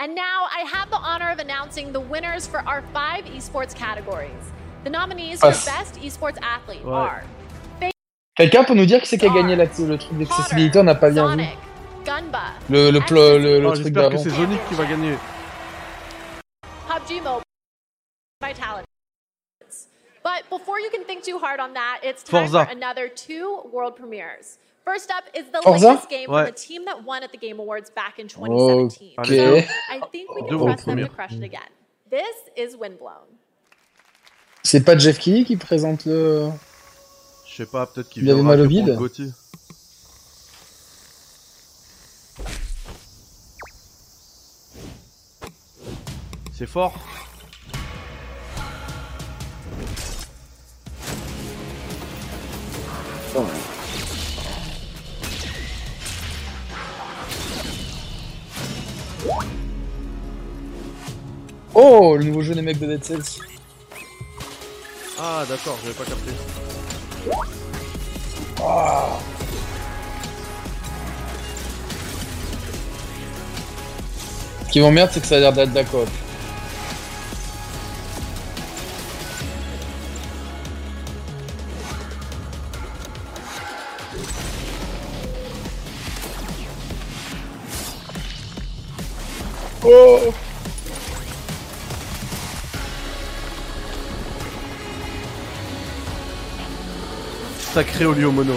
And 0.03 0.15
now 0.15 0.47
I 0.51 0.65
have 0.67 0.89
the 0.89 0.97
honor 0.97 1.29
of 1.31 1.39
announcing 1.39 1.93
the 1.93 1.99
winners 2.01 2.45
for 2.45 2.59
our 2.67 2.81
five 2.93 3.23
esports 3.23 3.73
categories. 3.73 4.43
The 4.83 4.89
nominees 4.89 5.39
for 5.39 5.51
best 5.51 5.95
esports 6.01 6.37
athlete 6.41 6.83
Ouais. 6.83 6.91
are 6.93 7.23
Quelqu'un 8.35 8.65
peut 8.65 8.73
nous 8.73 8.85
dire 8.85 8.99
qui 8.99 9.07
c'est 9.07 9.17
qui 9.17 9.27
a 9.27 9.29
gagné 9.29 9.55
la- 9.55 9.63
le 9.65 9.97
truc 9.97 10.11
d'accessibilité 10.19 10.79
On 10.79 10.83
n'a 10.83 10.95
pas 10.95 11.09
bien 11.09 11.33
vu. 11.37 11.45
Gunba, 12.03 12.51
Le, 12.69 12.89
le, 12.91 12.99
plo- 12.99 13.37
le, 13.37 13.61
le 13.61 13.67
Ah, 13.69 13.71
truc 13.71 13.85
J'espère 13.85 14.09
que 14.09 14.09
d'avant. 14.09 14.23
c'est 14.23 14.29
Sonic 14.31 14.59
qui 14.67 14.73
va 14.73 14.85
gagner. 14.85 15.15
PUBG 16.89 17.21
Mobile, 17.21 17.43
Vitality. 18.41 18.87
But 20.21 20.49
before 20.49 20.79
you 20.81 20.89
can 20.91 21.05
think 21.05 21.23
too 21.23 21.37
hard 21.37 21.61
on 21.61 21.73
that, 21.75 21.99
it's 22.03 22.23
time 22.23 22.41
Forza. 22.47 22.65
for 22.65 22.71
another 22.75 23.07
two 23.07 23.61
world 23.71 23.95
premieres. 23.95 24.57
First 24.85 25.11
up 25.11 25.23
is 25.33 25.45
the 25.51 25.61
Forza? 25.61 25.87
latest 25.87 26.09
game 26.09 26.29
Ouais. 26.29 26.43
from 26.45 26.53
the 26.53 26.59
team 26.59 26.85
that 26.85 27.03
won 27.05 27.23
at 27.23 27.31
the 27.31 27.37
Game 27.37 27.59
Awards 27.59 27.89
back 27.89 28.19
in 28.19 28.27
2017. 28.27 29.13
Ok. 29.17 29.27
So 29.27 29.57
I 29.89 30.01
think 30.11 30.29
we 30.35 30.41
can 30.47 30.59
trust 30.59 30.85
them 30.85 30.97
to 30.99 31.07
crush 31.09 31.31
it 31.33 31.43
again. 31.43 31.69
This 32.09 32.35
is 32.57 32.75
Windblown. 32.75 33.27
C'est 34.63 34.83
pas 34.83 34.97
Jeff 34.97 35.19
Keighley 35.19 35.45
qui 35.45 35.55
présente 35.57 36.05
le. 36.05 36.49
Je 37.45 37.55
sais 37.55 37.65
pas, 37.65 37.85
peut-être 37.85 38.09
qu'il 38.09 38.23
viendra 38.23 38.43
mal 38.43 38.61
au 38.61 38.67
Gauthier. 38.67 39.29
C'est 46.51 46.67
fort. 46.67 46.93
Oh, 53.35 53.72
le 61.83 62.23
nouveau 62.23 62.41
jeu 62.41 62.55
des 62.55 62.61
mecs 62.61 62.79
de 62.79 62.85
Dead 62.85 63.03
Cells. 63.03 63.41
Ah 65.19 65.43
d'accord, 65.47 65.77
j'avais 65.81 65.93
pas 65.93 66.05
capté. 66.05 66.31
Ce 74.65 74.71
qui 74.71 74.79
m'emmerde, 74.79 75.09
c'est 75.13 75.19
que 75.19 75.27
ça 75.27 75.35
a 75.35 75.39
l'air 75.39 75.53
d'être 75.53 75.71
de 75.71 75.75
la 75.75 75.83
coop. 75.83 76.07
Oh 89.85 90.33
Sacré 97.73 98.05
Olio 98.05 98.31
Mono. 98.31 98.53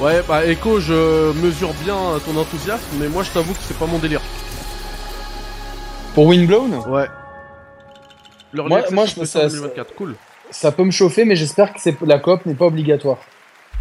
Ouais, 0.00 0.24
bah 0.26 0.44
Echo, 0.44 0.80
je 0.80 1.32
mesure 1.34 1.72
bien 1.84 1.94
ton 2.26 2.36
enthousiasme, 2.36 2.82
mais 2.98 3.06
moi 3.06 3.22
je 3.22 3.30
t'avoue 3.30 3.52
que 3.52 3.60
c'est 3.62 3.78
pas 3.78 3.86
mon 3.86 4.00
délire. 4.00 4.22
Pour 6.14 6.26
Windblown? 6.26 6.82
Ouais. 6.88 7.06
Moi- 8.54 8.82
moi, 8.90 9.04
je 9.04 9.10
septembre 9.10 9.26
ça- 9.26 9.48
2024, 9.48 9.94
cool. 9.94 10.14
Ça 10.50 10.72
peut 10.72 10.84
me 10.84 10.90
chauffer, 10.90 11.24
mais 11.24 11.36
j'espère 11.36 11.72
que 11.72 11.78
la 12.04 12.18
coop 12.18 12.44
n'est 12.46 12.54
pas 12.54 12.66
obligatoire. 12.66 13.18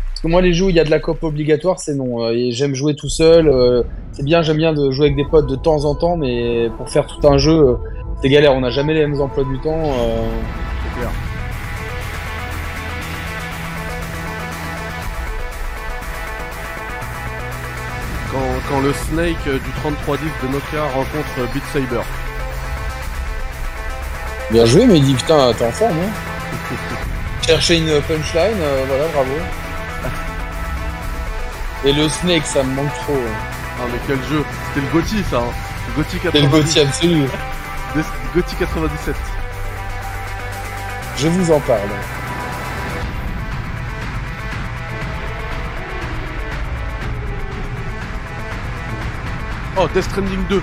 Parce 0.09 0.21
que 0.21 0.27
moi, 0.27 0.41
les 0.41 0.53
jeux 0.53 0.65
où 0.65 0.69
il 0.69 0.75
y 0.75 0.79
a 0.79 0.83
de 0.83 0.91
la 0.91 0.99
coop 0.99 1.23
obligatoire, 1.23 1.79
c'est 1.79 1.95
non. 1.95 2.23
Euh, 2.23 2.31
Et 2.31 2.51
j'aime 2.51 2.75
jouer 2.75 2.95
tout 2.95 3.09
seul. 3.09 3.47
euh, 3.47 3.83
C'est 4.11 4.23
bien, 4.23 4.41
j'aime 4.41 4.57
bien 4.57 4.73
de 4.73 4.91
jouer 4.91 5.05
avec 5.05 5.15
des 5.15 5.25
potes 5.25 5.47
de 5.47 5.55
temps 5.55 5.85
en 5.85 5.95
temps, 5.95 6.17
mais 6.17 6.69
pour 6.77 6.89
faire 6.89 7.07
tout 7.07 7.25
un 7.27 7.37
jeu, 7.37 7.53
euh, 7.57 7.75
c'est 8.21 8.29
galère. 8.29 8.53
On 8.53 8.61
n'a 8.61 8.69
jamais 8.69 8.93
les 8.93 9.07
mêmes 9.07 9.19
emplois 9.21 9.45
du 9.45 9.57
temps. 9.59 9.81
C'est 10.83 10.99
clair. 10.99 11.09
Quand, 18.31 18.39
quand 18.69 18.81
le 18.81 18.93
Snake 18.93 19.43
du 19.45 19.71
3310 19.81 20.29
de 20.43 20.51
Nokia 20.53 20.83
rencontre 20.93 21.53
Beat 21.53 21.63
Saber. 21.73 22.01
Bien 24.51 24.65
joué, 24.65 24.85
mais 24.85 24.97
il 24.97 25.03
dit 25.05 25.13
putain, 25.13 25.53
t'es 25.53 25.65
en 25.65 25.71
forme, 25.71 25.97
hein 25.99 26.09
Chercher 27.45 27.77
une 27.77 28.01
punchline, 28.01 28.57
euh, 28.61 28.83
voilà, 28.87 29.05
bravo. 29.13 29.31
Et 31.85 31.93
le 31.93 32.09
Snake, 32.09 32.45
ça 32.45 32.63
me 32.63 32.73
manque 32.75 32.93
trop. 32.95 33.13
hein. 33.13 33.35
Ah 33.81 33.85
mais 33.91 33.99
quel 34.07 34.17
jeu 34.29 34.43
C'était 34.73 34.85
le 34.85 34.91
Gotti 34.91 35.23
ça 35.31 35.37
hein. 35.37 35.53
Le 35.87 35.93
Gotti 36.03 36.17
C'est 36.21 36.27
le 36.27 36.41
90 36.41 36.49
Gauthier 36.51 36.81
absolu. 36.81 37.21
Des- 37.95 38.01
Gotti 38.35 38.55
97 38.55 39.15
Je 41.17 41.27
vous 41.29 41.51
en 41.53 41.59
parle. 41.61 41.79
Oh 49.77 49.87
Death 49.93 50.03
Stranding 50.03 50.43
2 50.49 50.61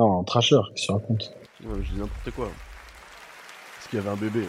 Non, 0.00 0.24
Trasher, 0.24 0.62
qu'est-ce 0.74 0.86
que 0.86 0.86
tu 0.86 0.92
racontes 0.92 1.30
Ouais, 1.62 1.82
Je 1.82 1.92
dis 1.92 2.00
n'importe 2.00 2.30
quoi. 2.30 2.48
Parce 3.74 3.88
qu'il 3.88 3.98
y 3.98 4.00
avait 4.00 4.08
un 4.08 4.16
bébé. 4.16 4.46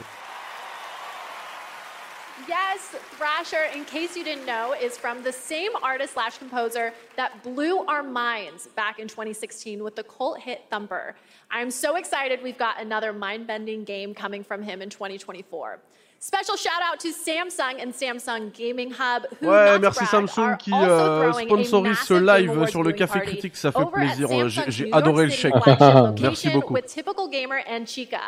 Yes, 2.48 2.96
Thrasher, 3.18 3.70
in 3.76 3.84
case 3.84 4.16
you 4.16 4.24
didn't 4.24 4.46
know, 4.46 4.74
is 4.82 4.98
from 4.98 5.22
the 5.24 5.32
same 5.34 5.72
artist 5.84 6.14
slash 6.14 6.38
composer 6.38 6.94
that 7.18 7.44
blew 7.44 7.80
our 7.80 8.02
minds 8.02 8.70
back 8.78 8.98
in 8.98 9.10
2016 9.10 9.84
with 9.84 9.98
the 9.98 10.04
cult 10.04 10.40
hit 10.40 10.62
Thumper. 10.72 11.16
I'm 11.52 11.70
so 11.70 11.98
excited 11.98 12.42
we've 12.42 12.58
got 12.58 12.80
another 12.80 13.12
mind 13.12 13.46
bending 13.46 13.84
game 13.84 14.14
coming 14.14 14.46
from 14.46 14.64
him 14.64 14.82
in 14.82 14.90
2024. 14.90 15.82
Special 16.24 16.56
shout 16.56 16.84
out 16.84 17.00
to 17.00 17.08
Samsung 17.12 17.82
and 17.82 17.92
Samsung 17.96 18.54
Gaming 18.54 18.92
Hub, 18.92 19.26
who 19.42 19.48
Ouais, 19.50 19.80
merci 19.80 20.06
Samsung 20.06 20.56
qui 20.60 20.72
euh, 20.72 21.34
sponsorise 21.34 21.98
ce 21.98 22.14
live 22.14 22.68
sur 22.68 22.84
le 22.84 22.92
Café 22.92 23.22
Critique, 23.22 23.58
ça 23.58 23.72
fait 23.72 23.86
plaisir. 23.92 24.30
euh, 24.30 24.48
J'ai 24.68 24.88
adoré 24.94 25.26
le 25.26 25.32
chèque. 25.32 25.56
flagship 25.64 25.80
Merci 26.22 26.22
location 26.48 26.52
beaucoup. 26.52 26.74
with 26.76 26.86
Typical 26.86 27.28
Gamer 27.28 27.62
and 27.68 27.88
Chica. 27.88 28.22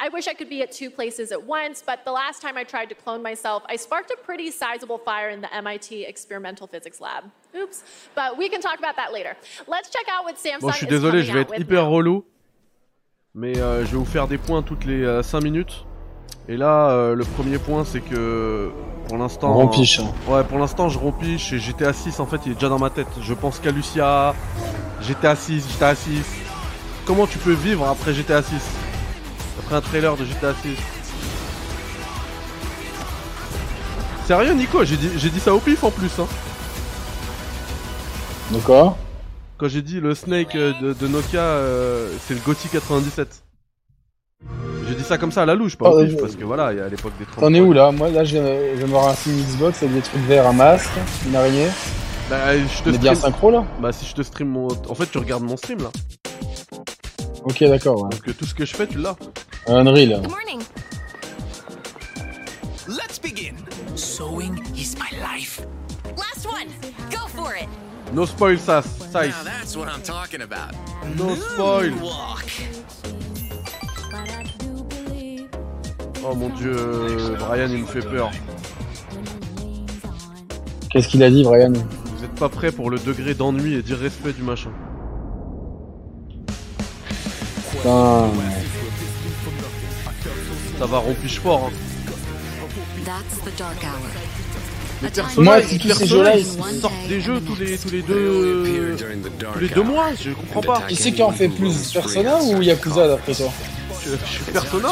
I 0.00 0.08
wish 0.12 0.26
I 0.26 0.34
could 0.34 0.48
be 0.50 0.60
at 0.60 0.72
two 0.72 0.90
places 0.90 1.30
at 1.30 1.40
once, 1.46 1.84
but 1.86 2.00
the 2.04 2.10
last 2.10 2.42
time 2.42 2.56
I 2.58 2.64
tried 2.64 2.88
to 2.88 2.96
clone 2.96 3.22
myself, 3.22 3.62
I 3.68 3.76
sparked 3.76 4.10
a 4.10 4.16
pretty 4.16 4.50
sizable 4.50 4.98
fire 4.98 5.30
in 5.30 5.40
the 5.40 5.48
MIT 5.54 6.04
experimental 6.04 6.66
physics 6.66 7.00
lab. 7.00 7.30
Oops. 7.54 7.80
But 8.16 8.36
we 8.36 8.48
can 8.48 8.60
talk 8.60 8.78
about 8.80 8.96
that 8.96 9.12
later. 9.12 9.36
Let's 9.68 9.88
check 9.88 10.06
out 10.10 10.24
what 10.24 10.34
Samsung 10.36 10.62
Bon, 10.62 10.72
je 10.72 10.78
suis 10.78 10.86
is 10.86 10.90
désolé, 10.90 11.22
je 11.22 11.32
vais 11.32 11.42
être 11.42 11.54
hyper 11.56 11.84
now. 11.84 11.90
relou. 11.92 12.24
Mais 13.34 13.56
euh, 13.56 13.84
je 13.86 13.92
vais 13.92 13.98
vous 13.98 14.04
faire 14.04 14.26
des 14.26 14.36
points 14.36 14.62
toutes 14.62 14.84
les 14.84 15.22
5 15.22 15.40
minutes. 15.44 15.85
Et 16.48 16.56
là, 16.56 16.90
euh, 16.90 17.14
le 17.14 17.24
premier 17.24 17.58
point, 17.58 17.84
c'est 17.84 18.00
que 18.00 18.70
pour 19.08 19.18
l'instant. 19.18 19.50
On 19.50 19.54
rempiche, 19.54 20.00
hein. 20.00 20.12
Ouais, 20.28 20.44
pour 20.44 20.58
l'instant, 20.58 20.88
je 20.88 20.98
rempiche 20.98 21.52
et 21.52 21.58
GTA 21.58 21.92
6, 21.92 22.20
en 22.20 22.26
fait, 22.26 22.40
il 22.46 22.52
est 22.52 22.54
déjà 22.54 22.68
dans 22.68 22.78
ma 22.78 22.90
tête. 22.90 23.08
Je 23.20 23.34
pense 23.34 23.58
qu'à 23.58 23.70
Lucia, 23.70 24.34
GTA 25.02 25.34
6, 25.34 25.68
GTA 25.72 25.94
6. 25.94 26.20
Comment 27.04 27.26
tu 27.26 27.38
peux 27.38 27.52
vivre 27.52 27.86
après 27.86 28.12
GTA 28.14 28.42
6 28.42 28.54
Après 29.60 29.76
un 29.76 29.80
trailer 29.80 30.16
de 30.16 30.24
GTA 30.24 30.54
6 30.62 30.76
Sérieux, 34.26 34.54
Nico? 34.54 34.84
J'ai 34.84 34.96
dit, 34.96 35.10
j'ai 35.16 35.30
dit 35.30 35.38
ça 35.40 35.54
au 35.54 35.60
pif 35.60 35.84
en 35.84 35.90
plus, 35.90 36.10
hein. 36.18 36.26
D'accord 38.50 38.96
Quand 39.58 39.68
j'ai 39.68 39.82
dit 39.82 40.00
le 40.00 40.14
Snake 40.14 40.54
euh, 40.54 40.72
de, 40.80 40.92
de 40.92 41.08
Nokia, 41.08 41.40
euh, 41.40 42.08
c'est 42.26 42.34
le 42.34 42.40
Gotti 42.40 42.68
97. 42.68 43.45
Ça 45.06 45.18
comme 45.18 45.30
ça 45.30 45.42
à 45.42 45.46
la 45.46 45.54
louche, 45.54 45.76
pas 45.76 45.88
au 45.90 46.00
Oh, 46.00 46.04
pif, 46.04 46.14
euh, 46.16 46.20
parce 46.20 46.34
que 46.34 46.44
voilà, 46.44 46.72
il 46.72 46.78
y 46.78 46.80
a 46.80 46.86
à 46.86 46.88
l'époque 46.88 47.12
des 47.18 47.24
30. 47.26 47.38
T'en 47.40 47.54
es 47.54 47.60
où 47.60 47.72
là 47.72 47.92
Moi 47.92 48.10
là 48.10 48.24
je, 48.24 48.36
je 48.36 48.86
me 48.86 48.96
ramasse 48.96 49.24
une 49.26 49.40
Xbox 49.40 49.82
avec 49.82 49.94
des 49.94 50.00
trucs 50.00 50.22
verts, 50.22 50.48
un 50.48 50.52
masque, 50.52 50.90
une 51.28 51.36
araignée. 51.36 51.68
Bah, 52.28 52.36
je 52.56 52.82
te 52.82 52.90
On 52.90 52.92
est 52.92 52.98
bien 52.98 53.14
synchro 53.14 53.52
là 53.52 53.64
Bah, 53.80 53.92
si 53.92 54.04
je 54.04 54.14
te 54.14 54.22
stream 54.22 54.48
mon. 54.48 54.66
En 54.88 54.94
fait, 54.96 55.06
tu 55.06 55.18
regardes 55.18 55.44
mon 55.44 55.56
stream 55.56 55.78
là. 55.78 55.90
Ok 57.44 57.60
d'accord, 57.62 58.02
ouais. 58.02 58.08
Donc, 58.10 58.28
euh, 58.28 58.32
tout 58.36 58.44
ce 58.46 58.54
que 58.54 58.64
je 58.64 58.74
fais, 58.74 58.88
tu 58.88 58.98
l'as. 58.98 59.14
Unreal. 59.68 60.20
Good 60.22 60.28
morning. 60.28 60.60
Let's 62.88 63.20
begin. 63.20 63.54
Sewing 63.94 64.58
is 64.76 64.96
my 64.98 65.16
life. 65.20 65.60
Last 66.16 66.46
one. 66.46 66.66
Go 67.12 67.28
for 67.28 67.54
it. 67.54 67.68
No 68.12 68.26
spoil, 68.26 68.58
ça, 68.58 68.82
size. 68.82 69.28
Now 69.28 69.44
that's 69.44 69.76
what 69.76 69.86
I'm 69.88 70.02
talking 70.02 70.42
about. 70.42 70.72
No 71.16 71.36
spoil. 71.36 71.92
Walk. 72.02 72.44
Oh 76.28 76.34
mon 76.34 76.48
dieu, 76.48 76.74
euh, 76.76 77.36
Brian, 77.38 77.68
il 77.70 77.82
me 77.82 77.86
fait 77.86 78.00
peur. 78.00 78.32
Qu'est-ce 80.90 81.06
qu'il 81.06 81.22
a 81.22 81.30
dit 81.30 81.44
Brian 81.44 81.72
Vous 81.72 82.24
êtes 82.24 82.34
pas 82.34 82.48
prêts 82.48 82.72
pour 82.72 82.90
le 82.90 82.98
degré 82.98 83.34
d'ennui 83.34 83.74
et 83.74 83.82
d'irrespect 83.82 84.32
du 84.32 84.42
machin. 84.42 84.70
Putain. 87.70 88.28
Ça 90.80 90.86
va 90.86 90.98
rompiche 90.98 91.38
fort, 91.38 91.70
hein. 91.70 91.76
Mais 95.02 95.10
Moi, 95.36 95.62
si 95.62 95.78
tous 95.78 95.92
ces 95.92 96.06
jeux-là, 96.06 96.36
ils 96.36 96.80
sortent 96.80 97.08
des 97.08 97.20
jeux 97.20 97.40
tous 97.40 97.54
les, 97.56 97.78
tous 97.78 97.90
les 97.90 98.02
deux. 98.02 98.96
Tous 99.52 99.58
les 99.60 99.68
deux 99.68 99.82
mois, 99.82 100.08
je 100.20 100.30
comprends 100.30 100.62
pas. 100.62 100.82
Qui 100.88 100.96
c'est 100.96 101.12
qui 101.12 101.22
en 101.22 101.30
fait 101.30 101.48
plus 101.48 101.92
Persona 101.92 102.42
ou 102.42 102.62
Yakuza 102.62 103.06
d'après 103.06 103.34
toi? 103.34 103.52
Je, 104.06 104.16
je 104.24 104.32
suis 104.32 104.52
Persona. 104.52 104.88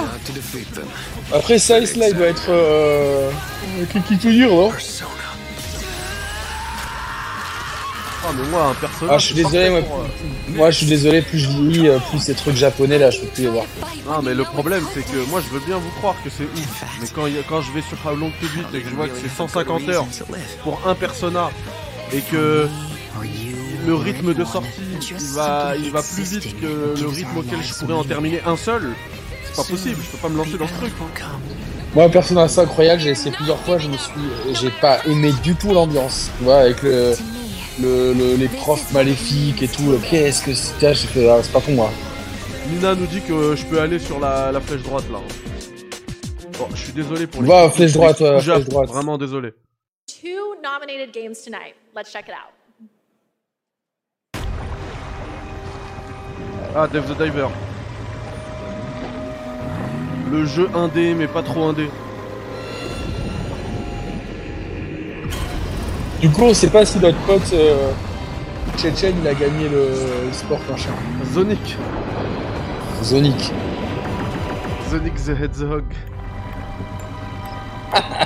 Après 1.33 1.59
ça, 1.59 1.78
là 1.78 2.09
il 2.09 2.14
doit 2.14 2.26
être... 2.26 2.49
Euh... 2.49 3.30
Qui 3.92 4.00
qui 4.02 4.18
tout 4.18 4.30
dire 4.30 4.49
non? 4.50 4.73
Ah, 8.26 8.30
mais 8.35 8.49
moi, 8.49 8.68
un 8.68 8.75
Persona. 8.75 9.12
Ah 9.14 9.18
je 9.18 9.26
suis 9.26 9.35
désolé, 9.35 9.68
moi, 9.68 9.83
pour, 9.83 9.99
euh, 10.00 10.04
moi 10.49 10.71
je 10.71 10.76
suis 10.78 10.87
désolé, 10.87 11.21
plus 11.21 11.38
je 11.38 11.49
vieillis, 11.49 11.88
euh, 11.88 11.99
plus 12.11 12.18
ces 12.18 12.35
trucs 12.35 12.56
japonais 12.56 12.99
là, 12.99 13.11
je 13.11 13.21
peux 13.21 13.26
plus 13.26 13.42
les 13.42 13.50
voir. 13.50 13.66
Non 14.06 14.23
mais 14.23 14.35
le 14.35 14.44
problème 14.44 14.85
c'est 14.94 15.02
que 15.02 15.28
moi 15.30 15.40
je 15.47 15.52
veux 15.52 15.64
bien 15.64 15.76
vous 15.78 15.90
croire 15.99 16.14
que 16.25 16.30
c'est 16.30 16.44
ouf 16.44 16.85
Mais 17.00 17.06
quand, 17.14 17.26
y 17.26 17.35
quand 17.49 17.61
je 17.62 17.73
vais 17.73 17.83
sur 17.83 18.16
Long 18.16 18.30
to 18.40 18.47
Beat 18.54 18.66
et 18.75 18.80
que 18.83 18.88
je 18.88 18.94
vois 18.94 19.09
que 19.09 19.16
c'est 19.21 19.35
150 19.35 19.88
heures 19.88 20.06
pour 20.62 20.80
un 20.87 20.94
persona 20.94 21.50
Et 22.12 22.21
que 22.21 22.68
le 23.86 23.94
rythme 23.94 24.34
de 24.34 24.44
sortie 24.44 24.68
il 25.00 25.26
va, 25.34 25.74
il 25.76 25.90
va 25.90 26.02
plus 26.02 26.22
vite 26.24 26.60
que 26.60 27.00
le 27.00 27.06
rythme 27.08 27.38
auquel 27.38 27.62
je 27.62 27.74
pourrais 27.74 27.94
en 27.94 28.04
terminer 28.04 28.40
un 28.46 28.56
seul 28.56 28.92
C'est 29.44 29.56
pas 29.56 29.64
possible, 29.68 29.96
je 30.02 30.10
peux 30.10 30.18
pas 30.18 30.28
me 30.28 30.36
lancer 30.38 30.56
dans 30.58 30.66
ce 30.68 30.74
truc 30.74 30.92
Moi 31.94 32.08
Persona 32.08 32.48
5 32.48 32.68
Royal, 32.68 32.98
j'ai 33.00 33.10
essayé 33.10 33.30
plusieurs 33.34 33.58
fois, 33.60 33.78
je 33.78 33.88
me 33.88 33.96
suis... 33.96 34.12
J'ai 34.52 34.70
pas 34.80 35.04
aimé 35.06 35.32
du 35.42 35.54
tout 35.54 35.72
l'ambiance. 35.72 36.30
Tu 36.38 36.44
vois, 36.44 36.56
avec 36.60 36.82
le... 36.82 37.14
Le, 37.82 38.12
le- 38.12 38.36
les 38.36 38.46
profs 38.46 38.92
maléfiques 38.92 39.60
et 39.60 39.66
tout, 39.66 39.98
qu'est-ce 40.08 40.44
que 40.44 40.54
c'est 40.54 40.86
ah, 41.28 41.40
c'est 41.42 41.50
pas 41.52 41.58
pour 41.60 41.74
moi. 41.74 41.90
Nina 42.70 42.94
nous 42.94 43.06
dit 43.06 43.20
que 43.20 43.56
je 43.56 43.64
peux 43.66 43.80
aller 43.80 43.98
sur 43.98 44.20
la, 44.20 44.52
la 44.52 44.60
flèche 44.60 44.82
droite 44.82 45.02
là 45.10 45.18
Bon, 46.56 46.68
je 46.72 46.84
suis 46.84 46.92
désolé 46.92 47.26
pour 47.26 47.42
les 47.42 47.48
Va, 47.48 47.64
coups- 47.64 47.74
flèche 47.78 47.92
droite, 47.94 48.18
flèche 48.18 48.64
droite. 48.66 48.88
Vraiment 48.88 49.18
désolé 49.18 49.54
Two 50.06 50.54
nominated 50.62 51.12
games 51.12 51.34
tonight. 51.44 51.74
Let's 51.96 52.12
check 52.12 52.26
it 52.28 52.34
out. 52.34 52.53
Ah, 56.76 56.88
Dev 56.88 57.04
the 57.06 57.16
Diver. 57.16 57.46
Le 60.32 60.44
jeu 60.44 60.68
indé, 60.74 61.14
mais 61.14 61.28
pas 61.28 61.42
trop 61.42 61.68
indé. 61.68 61.88
Du 66.20 66.28
coup, 66.30 66.42
on 66.42 66.54
sait 66.54 66.70
pas 66.70 66.84
si 66.84 66.98
notre 66.98 67.18
pote 67.18 67.52
euh, 67.52 67.92
Tchétchène 68.76 69.14
il 69.22 69.28
a 69.28 69.34
gagné 69.34 69.68
le, 69.68 70.32
sport 70.32 70.58
machin. 70.68 70.90
Sonic. 71.32 71.76
Zonic. 73.04 73.52
Sonic 74.90 75.14
the 75.14 75.40
Hedgehog. 75.40 75.84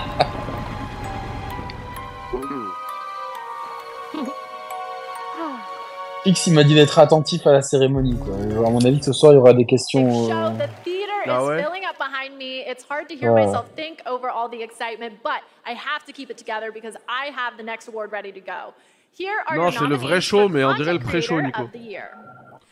X 6.28 6.46
il 6.46 6.54
m'a 6.54 6.64
dit 6.64 6.74
d'être 6.74 6.98
attentif 6.98 7.46
à 7.46 7.52
la 7.52 7.62
cérémonie 7.62 8.16
quoi. 8.18 8.34
Genre, 8.50 8.66
à 8.66 8.70
mon 8.70 8.84
avis 8.84 9.02
ce 9.02 9.12
soir 9.12 9.32
il 9.32 9.36
y 9.36 9.38
aura 9.38 9.52
des 9.54 9.64
questions. 9.66 10.06
Euh, 10.30 10.50
the 10.50 10.68
theater 10.84 11.04
Ah 11.26 11.40
is 11.42 11.46
ouais? 11.48 11.62
filling 11.62 11.84
up 11.84 11.96
behind 11.98 12.36
me. 12.38 12.62
It's 12.66 12.84
hard 12.88 13.08
to 13.08 13.14
hear 13.14 13.32
Ouais. 13.32 13.46
myself 13.46 13.66
think 13.76 14.00
over 14.06 14.28
all 14.30 14.48
the 14.50 14.62
excitement, 14.62 15.18
but 15.22 15.40
I 15.66 15.72
have 15.72 16.04
to 16.06 16.12
keep 16.12 16.30
it 16.30 16.36
together 16.36 16.70
because 16.72 16.94
I 17.08 17.30
have 17.34 17.56
the 17.58 17.64
next 17.64 17.88
award 17.88 18.12
ready 18.12 18.32
to 18.32 18.40
go. 18.40 18.72
Here 19.18 19.32
are 19.48 19.56
Non, 19.56 19.70
c'est 19.70 19.86
le 19.86 19.96
vrai 19.96 20.20
show, 20.20 20.48
mais 20.48 20.62
on 20.64 20.74
dirait 20.74 20.92
le 20.92 21.00
pré-show, 21.00 21.40
Nico. 21.40 21.62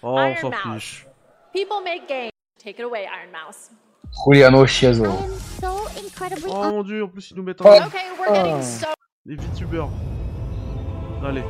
Oh, 0.03 0.09
on 0.15 0.19
Iron 0.29 0.37
s'en 0.41 0.51
Mouse. 0.51 0.83
fiche. 0.83 1.07
People 1.53 1.79
make 1.85 2.07
games. 2.09 2.31
Take 2.63 2.79
it 2.79 2.85
away, 2.85 3.05
Iron 3.05 3.33
Mouse. 3.33 3.71
Juliano 4.25 4.65
Chiazo. 4.67 5.05
Oh 6.49 6.65
mon 6.71 6.83
dieu, 6.85 7.05
en 7.05 7.09
plus 7.09 7.31
ils 7.31 7.37
nous 7.37 7.43
mettent 7.43 7.61
en 7.63 7.69
Okay, 7.71 7.99
we're 8.19 8.33
getting 8.33 8.55
Oh. 8.59 8.63
so 8.63 8.87
des 9.25 9.35
VTubers. 9.37 9.89
Allez. 11.27 11.43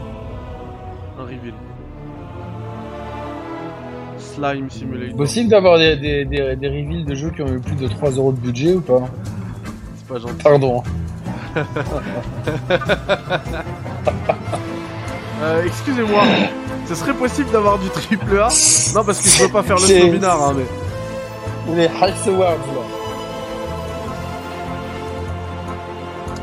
Un 1.18 1.24
reveal. 1.24 1.54
Slime 4.18 4.70
Simulator. 4.70 5.16
Possible 5.16 5.50
d'avoir 5.50 5.78
des, 5.78 5.96
des, 5.96 6.24
des, 6.24 6.56
des 6.56 6.68
reveals 6.68 7.04
de 7.04 7.14
jeux 7.14 7.30
qui 7.30 7.42
ont 7.42 7.48
eu 7.48 7.60
plus 7.60 7.76
de 7.76 7.88
3 7.88 8.10
euros 8.12 8.32
de 8.32 8.38
budget 8.40 8.74
ou 8.74 8.80
pas 8.80 9.08
C'est 9.96 10.06
pas 10.08 10.18
gentil. 10.18 10.42
Pardon. 10.42 10.82
Euh, 15.42 15.64
excusez-moi. 15.66 16.22
Ce 16.86 16.94
serait 16.94 17.12
possible 17.12 17.50
d'avoir 17.50 17.78
du 17.78 17.90
triple 17.90 18.38
A 18.38 18.48
Non, 18.94 19.04
parce 19.04 19.20
que 19.20 19.28
je 19.28 19.42
veux 19.42 19.50
pas 19.50 19.62
faire 19.62 19.76
le 19.76 19.82
snobinard, 19.82 20.42
hein, 20.42 20.56
mais. 20.56 21.76
Les 21.76 21.88
Awards 21.88 22.52
là. 22.52 23.05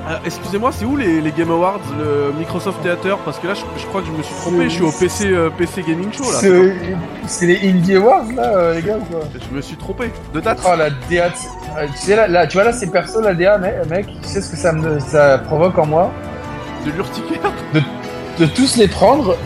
Euh, 0.06 0.18
excusez-moi, 0.26 0.72
c'est 0.74 0.84
où 0.84 0.98
les, 0.98 1.22
les 1.22 1.32
Game 1.32 1.50
Awards, 1.50 1.80
le 1.98 2.34
Microsoft 2.38 2.82
Theater? 2.82 3.18
Parce 3.20 3.40
que 3.40 3.48
là, 3.48 3.54
je, 3.54 3.62
je 3.80 3.86
crois 3.88 4.02
que 4.02 4.08
je 4.08 4.12
me 4.12 4.22
suis 4.22 4.36
trompé. 4.36 4.64
Je 4.66 4.70
suis 4.70 4.84
au 4.84 4.92
PC, 4.92 5.28
euh, 5.28 5.50
PC 5.50 5.82
Gaming 5.88 6.12
Show 6.12 6.24
là. 6.30 6.40
C'est 6.42 6.76
c'est 7.26 7.46
les 7.46 7.70
Indie 7.70 7.96
Awards 7.96 8.26
là, 8.36 8.44
euh, 8.58 8.76
les 8.76 8.82
gars 8.82 8.98
quoi? 9.10 9.22
Je 9.50 9.56
me 9.56 9.62
suis 9.62 9.78
trompé. 9.78 10.12
De 10.34 10.42
date 10.42 10.60
Oh 10.66 10.76
la 10.78 10.90
DA, 10.90 11.28
euh, 11.78 11.88
tu 11.94 11.98
sais 11.98 12.18
là, 12.18 12.28
là, 12.28 12.48
tu 12.48 12.58
vois 12.58 12.66
là 12.66 12.74
ces 12.74 12.88
persos 12.92 13.22
la 13.22 13.34
DA 13.34 13.58
mec, 13.58 13.76
mec, 13.90 14.08
tu 14.22 14.28
sais 14.28 14.42
ce 14.42 14.52
que 14.52 14.58
ça 14.58 14.74
me 14.74 15.00
ça 15.00 15.38
provoque 15.38 15.78
en 15.78 15.86
moi? 15.86 16.12
De 16.86 16.92
l'urticaire 16.92 17.52
De 18.38 18.46
tous 18.46 18.76
les 18.76 18.90
prendre, 18.90 19.38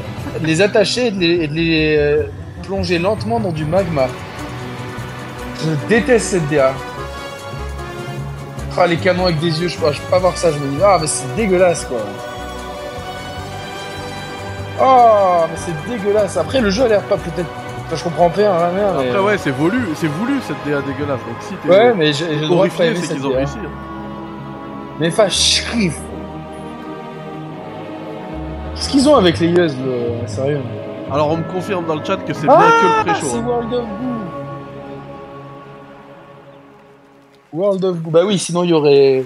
de 0.42 0.48
les 0.48 0.62
attacher 0.62 1.08
et 1.08 1.12
de 1.12 1.20
les, 1.20 1.28
et 1.44 1.48
de 1.48 1.54
les, 1.54 1.98
euh, 2.00 2.24
plonger 2.64 2.98
lentement 2.98 3.40
dans 3.40 3.52
du 3.52 3.64
magma. 3.64 4.08
Je 5.64 5.88
déteste 5.88 6.26
cette 6.32 6.50
DA. 6.50 6.74
Ah, 8.80 8.86
les 8.86 8.98
canons 8.98 9.24
avec 9.26 9.40
des 9.40 9.60
yeux, 9.62 9.68
je 9.68 9.78
peux, 9.78 9.92
je 9.92 10.00
peux 10.00 10.12
pas 10.12 10.20
voir 10.20 10.38
ça, 10.38 10.52
je 10.52 10.60
me 10.60 10.68
dis, 10.68 10.78
ah, 10.86 10.98
mais 11.02 11.08
c'est 11.08 11.34
dégueulasse 11.36 11.86
quoi. 11.86 11.98
Oh, 14.80 15.46
mais 15.50 15.58
c'est 15.58 15.90
dégueulasse. 15.90 16.38
Après, 16.38 16.62
le 16.62 16.70
jeu 16.70 16.84
a 16.84 16.88
l'air 16.88 17.02
pas 17.02 17.18
peut-être. 17.18 17.50
Enfin, 17.88 17.96
je 17.96 18.04
comprends 18.04 18.30
pas, 18.30 18.42
hein, 18.42 18.70
mais... 18.76 19.08
Après, 19.10 19.20
ouais, 19.20 19.38
c'est 19.40 19.50
voulu, 19.52 19.80
c'est 19.96 20.08
voulu 20.08 20.40
cette 20.42 20.58
DA 20.66 20.82
dégueulasse. 20.82 21.20
Donc 21.22 21.38
si 21.42 21.56
t'es 21.56 21.70
Ouais, 21.70 21.94
mais 21.96 22.14
j'ai 22.14 22.36
le 22.36 22.48
droit 22.48 22.68
de 22.68 22.72
c'est 22.72 23.14
qu'ils 23.16 23.26
ont 23.26 23.34
réussi. 23.34 23.58
hein. 23.58 23.70
Mais 25.00 25.08
enfin, 25.08 25.28
Shrif. 25.30 25.98
Qu'est-ce 28.76 28.90
qu'ils 28.90 29.10
ont 29.10 29.16
avec 29.16 29.40
les 29.40 29.48
Yeux, 29.48 29.68
le... 29.68 30.28
sérieux? 30.28 30.62
Alors, 31.12 31.32
on 31.32 31.38
me 31.38 31.44
confirme 31.52 31.86
dans 31.86 31.96
le 31.96 32.04
chat 32.04 32.18
que 32.18 32.34
c'est 32.34 32.46
Ah, 32.48 32.58
bien 32.58 32.68
que 32.68 33.08
le 33.08 33.14
pré-show. 33.14 33.28
c'est 33.32 33.38
hein. 33.38 33.44
World 33.48 33.74
of 33.74 33.82
Goo. 33.86 34.27
World 37.54 37.84
of 37.86 37.98
Goo. 38.01 38.12
Bah 38.12 38.25
oui, 38.25 38.38
sinon 38.38 38.63
il 38.63 38.70
y 38.72 38.74
aurait 38.74 39.24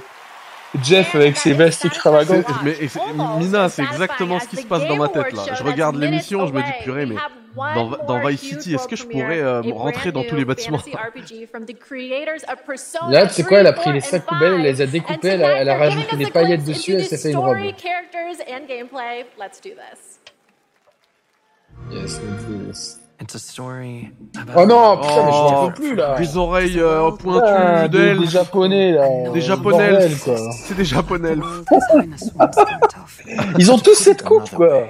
Jeff 0.83 1.15
avec 1.15 1.37
ses 1.37 1.53
vestes 1.53 1.83
extravagantes. 1.85 2.45
Mais- 2.63 2.75
c'est- 2.87 2.99
Mina, 3.39 3.67
c'est 3.69 3.83
exactement 3.83 4.39
ce 4.39 4.47
qui 4.47 4.55
se 4.57 4.65
passe 4.67 4.87
dans 4.87 4.95
ma 4.95 5.09
tête 5.09 5.33
là. 5.33 5.43
Je 5.53 5.63
regarde 5.63 5.95
l'émission, 5.97 6.47
je 6.47 6.53
me 6.53 6.61
dis 6.61 6.83
purée, 6.83 7.05
mais 7.05 7.15
dans, 7.75 7.89
dans 8.07 8.19
Vice 8.25 8.39
City, 8.39 8.73
est-ce 8.75 8.87
que 8.87 8.95
je 8.95 9.05
pourrais 9.05 9.39
euh, 9.41 9.61
rentrer 9.73 10.11
dans 10.13 10.23
tous 10.23 10.35
les 10.37 10.45
bâtiments? 10.45 10.79
Là, 13.09 13.27
tu 13.27 13.33
sais 13.33 13.43
quoi, 13.43 13.59
elle 13.59 13.67
a 13.67 13.73
pris 13.73 13.91
les 13.91 13.99
sacs 13.99 14.25
poubelles, 14.25 14.53
elle 14.53 14.61
les 14.61 14.81
a 14.81 14.85
découpés, 14.85 15.27
elle 15.29 15.43
a, 15.43 15.57
elle 15.57 15.69
a 15.69 15.77
rajouté 15.77 16.15
des 16.15 16.27
paillettes 16.27 16.63
dessus, 16.63 16.93
elle 16.93 17.05
s'est 17.05 17.17
fait 17.17 17.31
une 17.31 17.37
robe. 17.37 17.57
characters 17.77 18.45
and 18.49 18.65
gameplay. 18.67 19.25
Let's 19.37 19.59
do 19.61 19.71
this. 19.71 20.19
Yes, 21.91 22.21
let's 22.21 22.45
do 22.45 22.67
this. 22.67 22.99
It's 23.33 23.35
a 23.47 23.49
story 23.49 24.11
about 24.35 24.57
Oh 24.57 24.65
non, 24.65 24.97
putain, 24.97 25.23
mais 25.25 25.31
je 25.31 25.37
Oh, 25.37 25.67
peux 25.67 25.73
plus 25.73 25.95
là. 25.95 26.17
Des 26.19 26.35
oreilles 26.35 26.79
euh, 26.81 27.11
pointues 27.11 27.45
Ah, 27.47 27.87
des, 27.87 28.13
des 28.15 28.27
japonais 28.27 28.91
là. 28.91 29.29
Des 29.31 29.39
japonais. 29.39 30.09
C'est 30.65 30.75
des 30.75 30.83
japonais. 30.83 31.35
Ils 33.57 33.71
ont 33.71 33.77
tous 33.77 33.95
cette 33.95 34.23
coupe 34.23 34.49
quoi. 34.49 34.87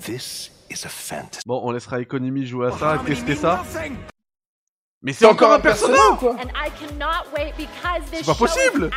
This 0.00 0.50
is 0.70 0.86
a 0.86 0.88
fantasy. 0.88 1.42
Bon, 1.44 1.60
on 1.64 1.70
laissera 1.70 2.00
Economy 2.00 2.46
jouer 2.46 2.68
à 2.68 2.70
ça, 2.72 2.98
tester 3.04 3.34
ça. 3.34 3.62
Mais 5.02 5.12
c'est 5.12 5.26
C'est 5.26 5.30
encore 5.30 5.52
un 5.52 5.60
personnage 5.60 6.16
quoi. 6.18 6.30
And 6.32 6.48
I 6.56 6.70
cannot 6.80 7.26
wait 7.36 7.52
because 7.58 8.08
this 8.10 8.20
C'est 8.20 8.26
pas 8.26 8.34
possible. 8.34 8.90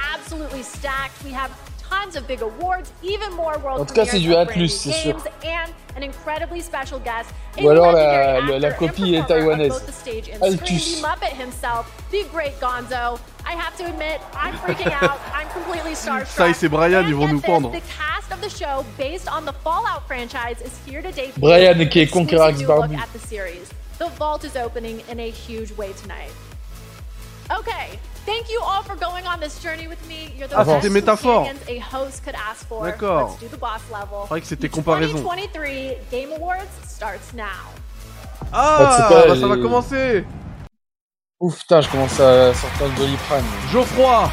Tons 1.89 2.15
of 2.15 2.28
big 2.28 2.41
awards, 2.41 2.91
even 3.04 3.32
more 3.36 3.58
world 3.63 3.82
En 3.82 3.86
tout 3.86 3.93
cas, 3.93 4.06
c'est 4.06 4.19
du 4.19 4.34
A+, 4.36 4.45
c'est 4.48 4.91
sûr. 4.91 5.15
games, 5.41 5.69
And 5.98 6.04
an 6.04 6.04
incredibly 6.04 6.62
special 6.62 7.00
guest. 7.00 7.30
Ou 7.62 7.69
alors 7.69 7.93
la- 7.93 8.74
copie 8.74 9.15
est 9.15 9.26
taïwanaise. 9.26 9.69
both 9.69 9.86
the 9.86 9.93
stage 9.93 10.30
and 10.30 10.41
Altus. 10.45 10.58
screen, 10.58 11.02
the 11.02 11.08
Muppet 11.08 11.34
himself, 11.39 11.86
the 12.12 12.26
great 12.34 12.60
Gonzo. 12.60 13.17
I 13.48 13.54
have 13.56 13.78
to 13.78 13.86
admit, 13.86 14.19
I'm 14.34 14.54
freaking 14.58 14.91
out. 14.91 15.19
I'm 15.34 15.48
completely 15.54 15.95
starstruck. 15.95 16.28
Ça, 16.28 16.50
et 16.50 16.54
c'est 16.54 16.67
Brian, 16.67 17.04
ils 17.08 17.15
vont 17.15 17.28
nous 17.30 17.38
this, 17.39 17.45
pendre. 17.45 17.71
The 17.71 17.82
cast 17.98 18.30
of 18.34 18.41
the 18.41 18.50
show, 18.50 18.84
based 18.98 19.30
on 19.30 19.45
the 19.45 19.54
Fallout 19.63 20.02
franchise, 20.06 20.58
is 20.65 20.74
here 20.86 21.02
to 21.02 21.12
debut. 21.12 21.32
Brian 21.39 21.80
an 21.80 21.86
qui 21.88 22.00
est 22.02 22.08
Conquerax 22.08 22.62
Barbie. 22.63 22.95
at 22.95 23.08
the 23.17 23.26
series. 23.26 23.69
The 23.98 24.10
vault 24.19 24.43
is 24.43 24.58
opening 24.58 25.02
in 25.10 25.19
a 25.21 25.30
huge 25.30 25.71
way 25.78 25.93
tonight. 26.02 26.32
Okay, 27.51 27.99
thank 28.25 28.49
you 28.49 28.60
all 28.62 28.81
for 28.81 28.95
going 28.95 29.27
on 29.27 29.39
this 29.39 29.62
journey 29.62 29.88
with 29.88 30.01
me. 30.08 30.34
You're 30.36 30.47
the 30.47 30.58
Ah, 30.58 30.63
best 30.63 30.89
métaphore. 30.89 31.47
a 31.67 31.77
host 31.79 32.23
could 32.23 32.36
ask 32.36 32.67
for. 32.67 32.84
D'accord. 32.86 33.29
Let's 33.29 33.39
do 33.39 33.47
the 33.49 33.58
boss 33.58 33.81
level. 33.91 34.25
croyais 34.25 34.41
que 34.41 34.47
c'était 34.47 34.69
comparaison. 34.69 35.19
2023 35.19 35.97
Game 36.12 36.31
Awards 36.34 36.65
starts 36.88 37.34
now. 37.34 37.43
Ah, 38.51 39.08
pas 39.10 39.27
bah, 39.27 39.36
ça 39.39 39.47
va 39.47 39.58
commencer 39.58 40.25
Ouf, 41.39 41.60
putain, 41.60 41.81
je 41.81 41.89
commence 41.89 42.19
à 42.19 42.53
sortir 42.53 42.88
le 42.88 42.95
doliprane. 42.95 43.43
Geoffroy 43.71 44.29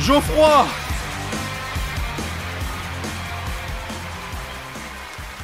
Geoffroy 0.00 0.64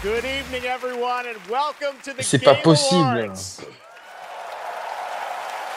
Good 0.03 0.25
evening, 0.25 0.65
everyone, 0.65 1.27
and 1.27 1.37
welcome 1.51 1.97
to 2.05 2.13
the 2.15 2.23
C'est 2.23 2.39
pas 2.39 2.55
possible. 2.55 3.01
Awards. 3.03 3.61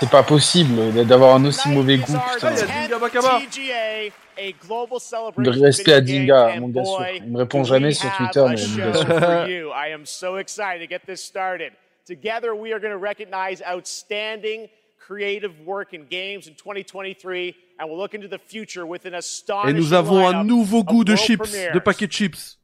C'est 0.02 0.10
pas 0.10 0.24
possible 0.24 1.06
d'avoir 1.06 1.36
un 1.36 1.46
aussi 1.46 1.70
mauvais 1.70 1.98
is 1.98 2.00
goût, 2.00 2.18
putain. 2.34 2.52
Il 2.54 2.58
y 2.58 2.62
a 2.62 2.66
10th 2.66 2.90
Dinga 2.90 2.98
Bakaba. 2.98 3.40
TGA, 3.40 4.12
a 4.36 4.52
global 4.60 4.98
Le 4.98 5.00
celebration 5.00 5.62
respect 5.62 5.94
à 5.94 6.02
Dinga, 6.02 6.60
mon 6.60 6.70
gars 6.70 6.84
sûr. 6.84 7.06
Il 7.18 7.32
me 7.32 7.38
répond 7.38 7.64
jamais 7.64 7.92
sur 7.92 8.10
have 8.10 8.18
Twitter, 8.18 8.44
mais 8.50 8.58
show 8.58 8.80
mon 8.80 8.92
gars 8.92 8.94
sûr. 8.96 9.06
for 9.06 9.48
you. 9.48 9.70
I 9.70 9.94
am 9.94 10.08
so 10.08 10.38
excited 10.38 10.80
to 10.82 10.88
get 10.88 11.06
this 11.06 11.24
started. 11.24 11.74
Together, 12.08 12.56
we 12.56 12.74
are 12.74 12.80
going 12.80 12.92
to 12.92 12.98
recognize 12.98 13.62
outstanding 13.62 14.70
creative 14.98 15.52
work 15.68 15.94
in 15.94 16.08
games 16.10 16.48
in 16.48 16.56
2023, 16.56 17.56
and 17.80 17.88
we'll 17.88 18.00
look 18.00 18.16
into 18.16 18.28
the 18.28 18.40
future 18.40 18.88
with 18.88 19.06
an 19.06 19.14
Et 19.14 19.18
astonishing 19.18 19.78
nous 19.78 19.94
avons 19.94 20.28
un 20.28 20.44
nouveau 20.44 20.84
goût 20.84 21.04
de 21.04 21.16
chips, 21.16 21.52
de 21.52 21.80
paquets 21.80 22.08
de 22.08 22.12
chips. 22.12 22.58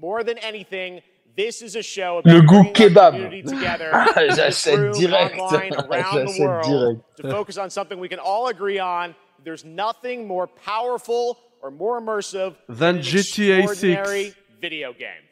More 0.00 0.24
than 0.24 0.38
anything, 0.42 1.02
this 1.38 1.62
is 1.62 1.76
a 1.76 1.82
show 1.82 2.20
Le 2.24 2.38
about 2.38 2.46
goût 2.50 2.72
kebab. 2.74 3.12
community 3.12 3.42
together 3.42 3.90
Ah, 3.94 4.26
j'achète 4.36 4.76
room, 4.76 4.92
direct. 4.92 5.38
online, 5.38 5.72
around 5.74 6.26
the 6.26 6.32
J'achète 6.32 6.40
world, 6.40 6.64
direct. 6.66 7.00
to 7.22 7.30
focus 7.30 7.56
on 7.56 7.70
something 7.70 7.98
we 8.00 8.08
can 8.08 8.18
all 8.18 8.48
agree 8.48 8.80
on. 8.80 9.14
There's 9.44 9.64
nothing 9.64 10.26
more 10.26 10.48
powerful 10.48 11.38
or 11.62 11.70
more 11.70 12.00
immersive 12.00 12.54
Than 12.68 12.96
an 12.96 13.02
GTA 13.02 13.60
extraordinary 13.62 14.24
6. 14.30 14.36
video 14.60 14.92
game. 14.92 15.22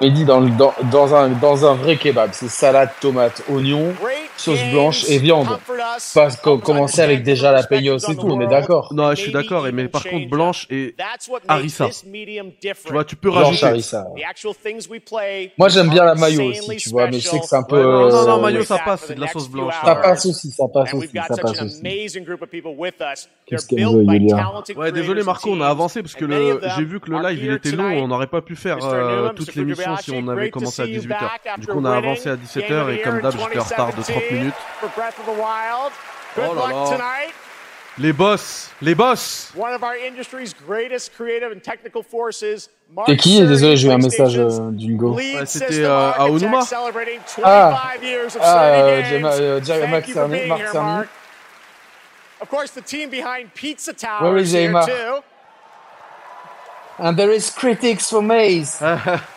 Mais 0.00 0.10
dit 0.10 0.24
dans, 0.26 0.42
dans, 0.42 0.74
dans, 0.90 1.14
un, 1.14 1.30
dans 1.30 1.64
un 1.64 1.74
vrai 1.74 1.96
kebab, 1.96 2.30
c'est 2.32 2.48
salade, 2.48 2.90
tomate, 3.00 3.42
oignon, 3.48 3.92
Great 4.02 4.25
sauce 4.36 4.62
blanche 4.72 5.04
et 5.08 5.18
viande. 5.18 5.48
Pas 6.14 6.30
co- 6.42 6.58
commencer 6.58 7.00
avec 7.00 7.22
déjà 7.22 7.52
la 7.52 7.60
et 7.60 7.62
perspectives 7.66 8.16
tout, 8.16 8.26
on 8.28 8.40
est 8.40 8.46
d'accord. 8.46 8.92
Non, 8.94 9.10
je 9.10 9.16
suis 9.16 9.32
d'accord, 9.32 9.66
mais 9.72 9.88
par 9.88 10.04
contre, 10.04 10.28
blanche 10.28 10.66
et 10.70 10.94
harissa. 11.48 11.88
Tu 11.90 12.92
vois, 12.92 13.04
tu 13.04 13.16
peux 13.16 13.30
Blanche 13.30 13.44
rajouter. 13.46 13.66
harissa. 13.66 14.06
The 14.16 14.24
actual 14.28 14.54
things 14.54 14.88
we 14.90 15.00
play 15.00 15.52
Moi, 15.58 15.68
j'aime 15.68 15.88
bien 15.90 16.04
la 16.04 16.14
mayo 16.14 16.50
aussi, 16.50 16.76
tu 16.76 16.90
vois, 16.90 17.06
mais 17.08 17.18
je 17.20 17.28
sais 17.28 17.38
que 17.40 17.46
c'est 17.46 17.56
un 17.56 17.62
peu... 17.62 17.82
Non, 17.82 18.08
non, 18.10 18.26
non, 18.26 18.38
euh, 18.38 18.42
mayo, 18.42 18.62
ça 18.64 18.78
passe, 18.84 19.04
c'est 19.06 19.14
de 19.14 19.20
la 19.20 19.28
sauce 19.28 19.48
blanche. 19.48 19.74
Ça 19.84 19.96
passe 19.96 20.26
aussi, 20.26 20.50
ça 20.50 20.64
passe 20.72 20.94
aussi, 20.94 21.06
we've 21.06 21.14
got 21.14 21.34
ça 21.34 21.42
passe 21.42 21.60
an 21.60 21.64
aussi. 21.66 21.80
amazing 21.80 22.24
group 22.24 22.42
of 22.42 22.48
people 22.50 22.72
with 22.76 22.94
us. 23.00 23.28
They're 23.48 23.58
Qu'est-ce 23.58 23.66
qu'elle 23.68 23.84
veut, 23.84 24.04
talented 24.28 24.76
Ouais, 24.76 24.92
désolé 24.92 25.22
Marco, 25.22 25.50
on 25.52 25.60
a 25.60 25.68
avancé 25.68 26.02
parce 26.02 26.14
que 26.14 26.24
le 26.24 26.60
j'ai 26.76 26.84
vu 26.84 27.00
que 27.00 27.10
le 27.10 27.18
live 27.22 27.44
il 27.44 27.52
était 27.52 27.70
long, 27.72 27.90
on 28.02 28.08
n'aurait 28.08 28.26
pas 28.26 28.42
pu 28.42 28.56
faire 28.56 28.78
euh, 28.82 29.30
toute 29.34 29.54
l'émission 29.54 29.96
si 29.96 30.10
on 30.12 30.26
avait 30.28 30.50
commencé 30.50 30.82
à 30.82 30.84
see 30.86 30.92
you 30.94 31.02
18h. 31.02 31.08
back 31.08 31.60
Du 31.60 31.66
coup, 31.66 31.78
on 31.78 31.84
a 31.84 31.96
avancé 31.96 32.28
à 32.28 32.36
Game 32.36 32.44
17h 32.44 32.82
of 32.82 32.90
et 32.90 33.00
comme 33.02 33.20
d'hab, 33.20 33.32
j'étais 33.32 33.58
en 33.58 33.64
retard 33.64 33.86
de 33.94 34.02
30 34.02 34.06
2017 34.06 34.25
minutes. 34.32 34.56
for 34.80 34.88
Breath 34.96 35.18
of 35.18 35.26
the 35.26 35.40
Wild. 35.40 35.92
Good 36.34 36.48
Oh 36.50 36.54
là 36.54 36.60
luck 36.70 36.72
là. 36.90 36.96
tonight. 36.96 37.32
Les 37.98 38.12
boss, 38.12 38.70
les 38.82 38.94
boss. 38.94 39.52
One 39.56 39.72
of 39.72 39.82
our 39.82 39.96
industry's 39.96 40.52
greatest 40.52 41.14
creative 41.16 41.50
and 41.50 41.60
technical 41.62 42.02
forces. 42.02 42.68
Mark 42.94 43.08
C'est 43.08 43.16
qui? 43.16 43.36
Cerny, 43.38 43.48
Désolé, 43.48 43.76
j'ai 43.78 43.88
eu 43.88 43.90
un 43.90 43.96
message 43.96 44.34
PlayStation's 44.34 44.60
euh, 44.60 44.70
d'Hugo. 44.72 45.16
lead 45.18 45.36
Ouais, 45.40 45.46
c'était, 45.46 45.68
system 45.68 45.84
euh, 45.86 45.96
à 46.12 46.20
architect 46.20 46.42
Onuma. 46.52 46.62
celebrating 46.62 47.20
25 47.26 47.42
Ah. 47.46 47.94
years 48.02 48.36
of 48.36 48.42
Ah, 48.44 48.52
Cerny 48.52 48.82
euh, 48.82 49.00
games. 49.00 49.08
Gemma- 49.10 49.32
euh, 49.40 49.60
Jerry- 49.64 49.80
Thank 49.80 49.90
Mark 49.90 50.08
you 50.08 50.14
for 50.14 50.22
Cerny- 50.24 50.30
being 50.32 50.48
Mark 50.48 50.60
here, 50.60 50.70
Cerny. 50.72 50.84
Mark. 50.84 51.08
Of 52.42 52.48
course, 52.50 52.70
the 52.72 52.82
team 52.82 53.08
behind 53.08 53.54
Pizza 53.54 53.94
Tower 53.94 54.28
Where 54.28 54.36
is 54.36 54.48
is 54.48 54.52
here 54.52 54.68
Emma? 54.68 54.84
too. 54.86 55.22
And 56.98 57.16
there 57.16 57.30
is 57.32 57.50
critics 57.50 58.10
for 58.10 58.20
Maze. 58.20 58.78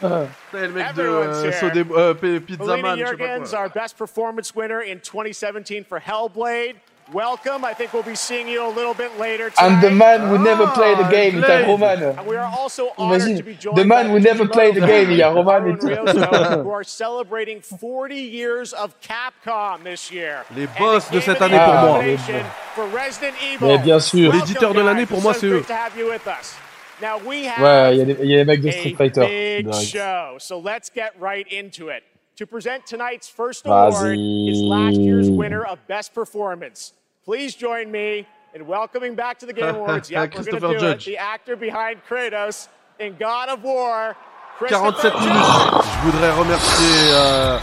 C'est 0.00 0.60
le 0.66 0.68
mec 0.68 0.94
de 0.94 1.02
euh. 1.02 1.50
Sodé- 1.52 1.84
euh, 1.96 2.14
Pizza 2.40 2.76
Man, 2.76 2.98
je 2.98 3.06
sais 3.06 3.16
pas 3.16 3.38
quoi. 3.38 3.58
our 3.60 3.68
best 3.70 3.96
performance 3.96 4.54
winner 4.54 4.80
in 4.82 4.98
2017 4.98 5.84
for 5.88 5.98
Hellblade. 6.00 6.76
Welcome. 7.12 7.64
I 7.64 7.74
think 7.74 7.92
we'll 7.92 8.04
be 8.04 8.14
seeing 8.14 8.46
you 8.46 8.62
a 8.64 8.70
little 8.70 8.94
bit 8.94 9.10
later 9.18 9.50
tonight. 9.50 9.66
And 9.66 9.82
the 9.82 9.90
man 9.90 10.28
who 10.28 10.38
never 10.38 10.62
Ah, 10.68 10.70
played 10.76 10.96
the 10.96 11.10
game, 11.10 11.38
il 11.38 11.40
y 11.40 11.44
a 11.44 11.64
Blade. 11.64 11.66
Roman. 11.66 12.02
And 12.16 12.24
we 12.24 12.36
are 12.36 12.48
also 12.56 12.92
honored 12.96 13.22
Imagine, 13.22 13.36
to 13.38 13.42
be 13.42 13.54
joined 13.56 13.76
the 13.78 13.84
man 13.84 14.10
who 14.10 14.20
never 14.20 14.46
played 14.46 14.76
the 14.76 14.86
game, 14.86 15.10
il 15.10 15.16
y 15.18 15.20
a 15.22 15.28
Roman 15.28 15.66
et 15.66 15.76
tout. 15.80 16.62
Who 16.62 16.70
are 16.70 16.84
celebrating 16.84 17.60
40 17.62 18.14
years 18.14 18.72
of 18.72 18.94
Capcom 19.00 19.82
this 19.82 20.12
year. 20.12 20.44
Les 20.54 20.66
And 20.68 20.78
boss 20.78 21.06
the 21.08 21.14
de 21.14 21.18
Game 21.18 21.22
cette 21.34 21.42
of 21.42 21.50
the 21.50 21.52
année 21.52 21.58
pour 21.58 21.74
moi. 21.74 21.98
nomination 21.98 22.44
for 22.76 22.84
Resident 22.94 23.34
Evil. 23.42 23.66
Mais 23.66 23.78
bien 23.78 23.98
sûr. 23.98 24.30
Welcome, 24.30 24.38
L'éditeur 24.46 24.72
de 24.74 24.80
l'année, 24.80 25.00
guys. 25.02 25.06
pour 25.06 25.20
moi, 25.22 25.34
So 25.34 25.40
c'est 25.40 25.48
great 25.48 25.62
eux. 25.62 25.66
to 25.66 25.72
have 25.74 25.98
you 25.98 26.06
with 26.10 26.26
us. 26.28 26.54
Now 27.00 27.18
we 27.26 27.46
have 27.46 27.58
Ouais, 27.62 27.92
il 27.94 27.98
y, 27.98 28.02
a 28.02 28.04
des- 28.04 28.16
il 28.22 28.30
y 28.30 28.34
a 28.34 28.38
les 28.38 28.44
mecs 28.44 28.60
de 28.60 28.70
Street 28.70 28.94
Fighter. 28.96 29.20
big 29.26 29.66
direct. 29.66 29.82
show. 29.88 30.36
So 30.38 30.58
let's 30.58 30.90
get 30.94 31.12
right 31.18 31.46
into 31.50 31.88
it. 31.88 32.02
To 32.36 32.46
present 32.46 32.86
tonight's 32.86 33.28
first 33.28 33.66
award 33.66 34.18
is 34.18 34.60
last 34.60 34.96
year's 34.98 35.28
winner 35.30 35.62
of 35.64 35.78
Best 35.88 36.14
Performance. 36.14 36.92
Please 37.24 37.54
join 37.54 37.90
me 37.90 38.26
in 38.54 38.66
welcoming 38.66 39.14
back 39.14 39.38
to 39.40 39.46
the 39.46 39.52
Game 39.52 39.74
Awards. 39.76 40.10
Yep, 40.10 40.34
we're 40.36 40.44
going 40.44 40.60
to 40.62 40.68
do 40.68 40.78
Judge. 40.78 41.06
it. 41.08 41.12
The 41.12 41.18
actor 41.18 41.56
behind 41.56 41.98
Kratos 42.08 42.68
in 42.98 43.14
God 43.18 43.48
of 43.50 43.62
War. 43.62 44.14
47 44.58 44.92
Christopher 44.92 45.18
minutes. 45.20 45.86
Je 45.94 46.10
voudrais 46.10 46.30
remercier 46.32 47.12
euh, 47.12 47.58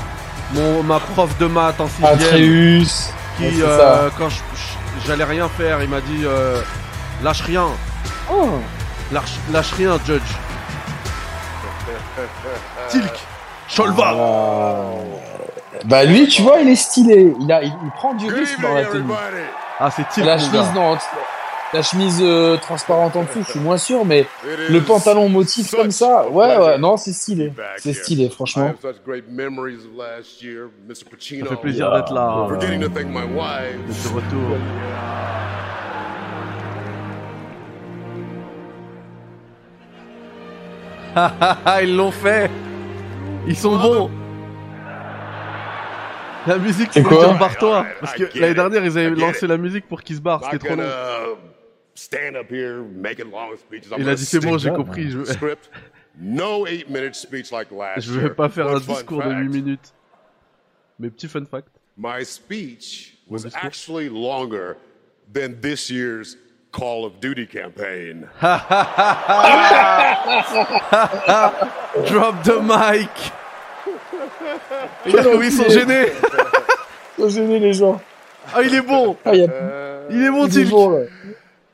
mon, 0.54 0.84
ma 0.84 1.00
prof 1.00 1.38
de 1.40 1.46
maths 1.48 1.80
en 1.80 1.88
sixième 1.88 2.14
Atreus. 2.14 3.12
qui, 3.38 3.62
euh, 3.62 4.10
quand 4.18 4.30
j'allais 5.06 5.24
rien 5.24 5.48
faire, 5.48 5.82
il 5.84 5.90
m'a 5.90 6.02
dit 6.02 6.22
euh, 6.24 6.62
lâche 7.24 7.42
rien, 7.42 7.68
Oh. 8.32 8.60
Lâche, 9.12 9.36
lâche 9.52 9.72
rien, 9.74 9.98
Judge. 10.06 10.22
Tilk, 12.90 13.14
Sholva. 13.68 14.14
Bah 15.86 16.04
lui, 16.06 16.28
tu 16.28 16.42
vois, 16.42 16.60
il 16.60 16.70
est 16.70 16.76
stylé. 16.76 17.34
Il, 17.40 17.52
a, 17.52 17.64
il, 17.64 17.74
il 17.84 17.92
prend 17.92 18.14
du 18.14 18.28
risque 18.28 18.60
dans 18.62 18.74
la 18.74 18.86
tenue. 18.86 19.12
Ah, 19.80 19.92
c'est 19.92 20.08
Tilk. 20.10 20.26
La 20.26 20.38
chemise, 20.38 20.74
non, 20.74 20.98
la 21.74 21.82
chemise 21.82 22.20
euh, 22.22 22.56
transparente 22.58 23.16
en 23.18 23.24
dessous, 23.24 23.44
je 23.46 23.52
suis 23.52 23.60
moins 23.60 23.78
sûr, 23.78 24.06
mais 24.06 24.26
le 24.70 24.82
pantalon 24.82 25.28
motif 25.28 25.72
comme 25.76 25.92
ça, 25.92 26.28
ouais, 26.30 26.58
ouais, 26.58 26.78
non, 26.78 26.96
c'est 26.98 27.12
stylé. 27.12 27.52
C'est 27.78 27.94
stylé, 27.94 28.30
franchement. 28.30 28.74
Ça 28.82 28.90
fait 31.50 31.56
plaisir 31.62 31.92
d'être 31.94 32.14
là. 32.14 32.46
euh, 32.46 32.48
Forgetting 32.48 32.82
to 32.82 32.90
thank 32.90 33.08
my 33.08 33.24
wife. 33.24 33.78
de 33.86 34.16
retour. 34.16 34.58
Ils 41.82 41.96
l'ont 41.96 42.12
fait 42.12 42.50
Ils 43.48 43.56
sont 43.56 43.78
bons 43.78 44.12
La 46.46 46.58
musique, 46.58 46.90
C'est 46.92 47.04
quoi 47.04 47.34
barre-toi 47.34 47.86
Parce 48.00 48.14
que 48.14 48.40
l'année 48.40 48.54
dernière, 48.54 48.86
ils 48.86 48.98
avaient 48.98 49.10
lancé 49.10 49.46
it. 49.46 49.50
la 49.50 49.58
musique 49.58 49.88
pour 49.88 50.02
qu'ils 50.02 50.16
se 50.18 50.22
barrent, 50.22 50.44
c'était 50.46 50.60
trop 50.60 50.76
long. 50.76 50.84
gonna 50.84 51.36
stand 51.96 52.36
up 52.36 52.50
here 52.52 52.84
making 52.84 53.32
long 53.32 53.56
speeches. 53.58 53.92
I'm 53.92 54.00
Il 54.02 54.10
a 54.10 54.16
dit 54.16 54.26
c'est 54.26 54.40
bon, 54.40 54.58
j'ai 54.58 54.70
compris, 54.72 55.10
je 55.12 55.18
to 55.20 55.24
the 55.26 55.34
script. 55.34 55.70
No 56.20 56.66
eight 56.66 56.90
minute 56.90 57.16
speech 57.16 57.52
like 57.52 57.70
last 57.72 58.08
je 58.08 58.14
vais 58.14 58.22
year. 58.28 58.36
pas 58.36 58.50
faire 58.50 58.68
un 58.68 58.80
discours 58.80 59.24
de 59.24 59.30
fact, 59.30 59.42
8 59.42 59.50
minutes. 59.50 59.94
Mais 61.00 61.10
petit 61.10 61.28
fun 61.28 61.46
fact. 61.46 61.68
My 61.98 62.24
speech 62.24 63.18
was 63.28 63.46
actually 63.54 64.10
longer 64.10 64.78
than 65.32 65.60
this 65.62 65.90
year's 65.90 66.38
Call 66.78 67.06
of 67.06 67.20
Duty 67.20 67.48
campaign. 67.48 68.30
Drop 72.08 72.44
the 72.44 72.62
mic 72.62 73.10
comme 75.12 75.44
ils 75.44 75.52
sont 75.52 75.70
gênés 75.70 76.12
Faut 77.16 77.30
gêner 77.30 77.60
les 77.60 77.74
gens. 77.74 78.00
Ah, 78.54 78.62
il 78.64 78.74
est 78.74 78.82
bon 78.82 79.18
Ah, 79.26 79.36
il 79.36 79.44
a 79.44 80.02
Il 80.10 80.24
est 80.24 80.32
bon, 80.32 80.48
Tilk 80.48 80.70
bon. 80.70 81.08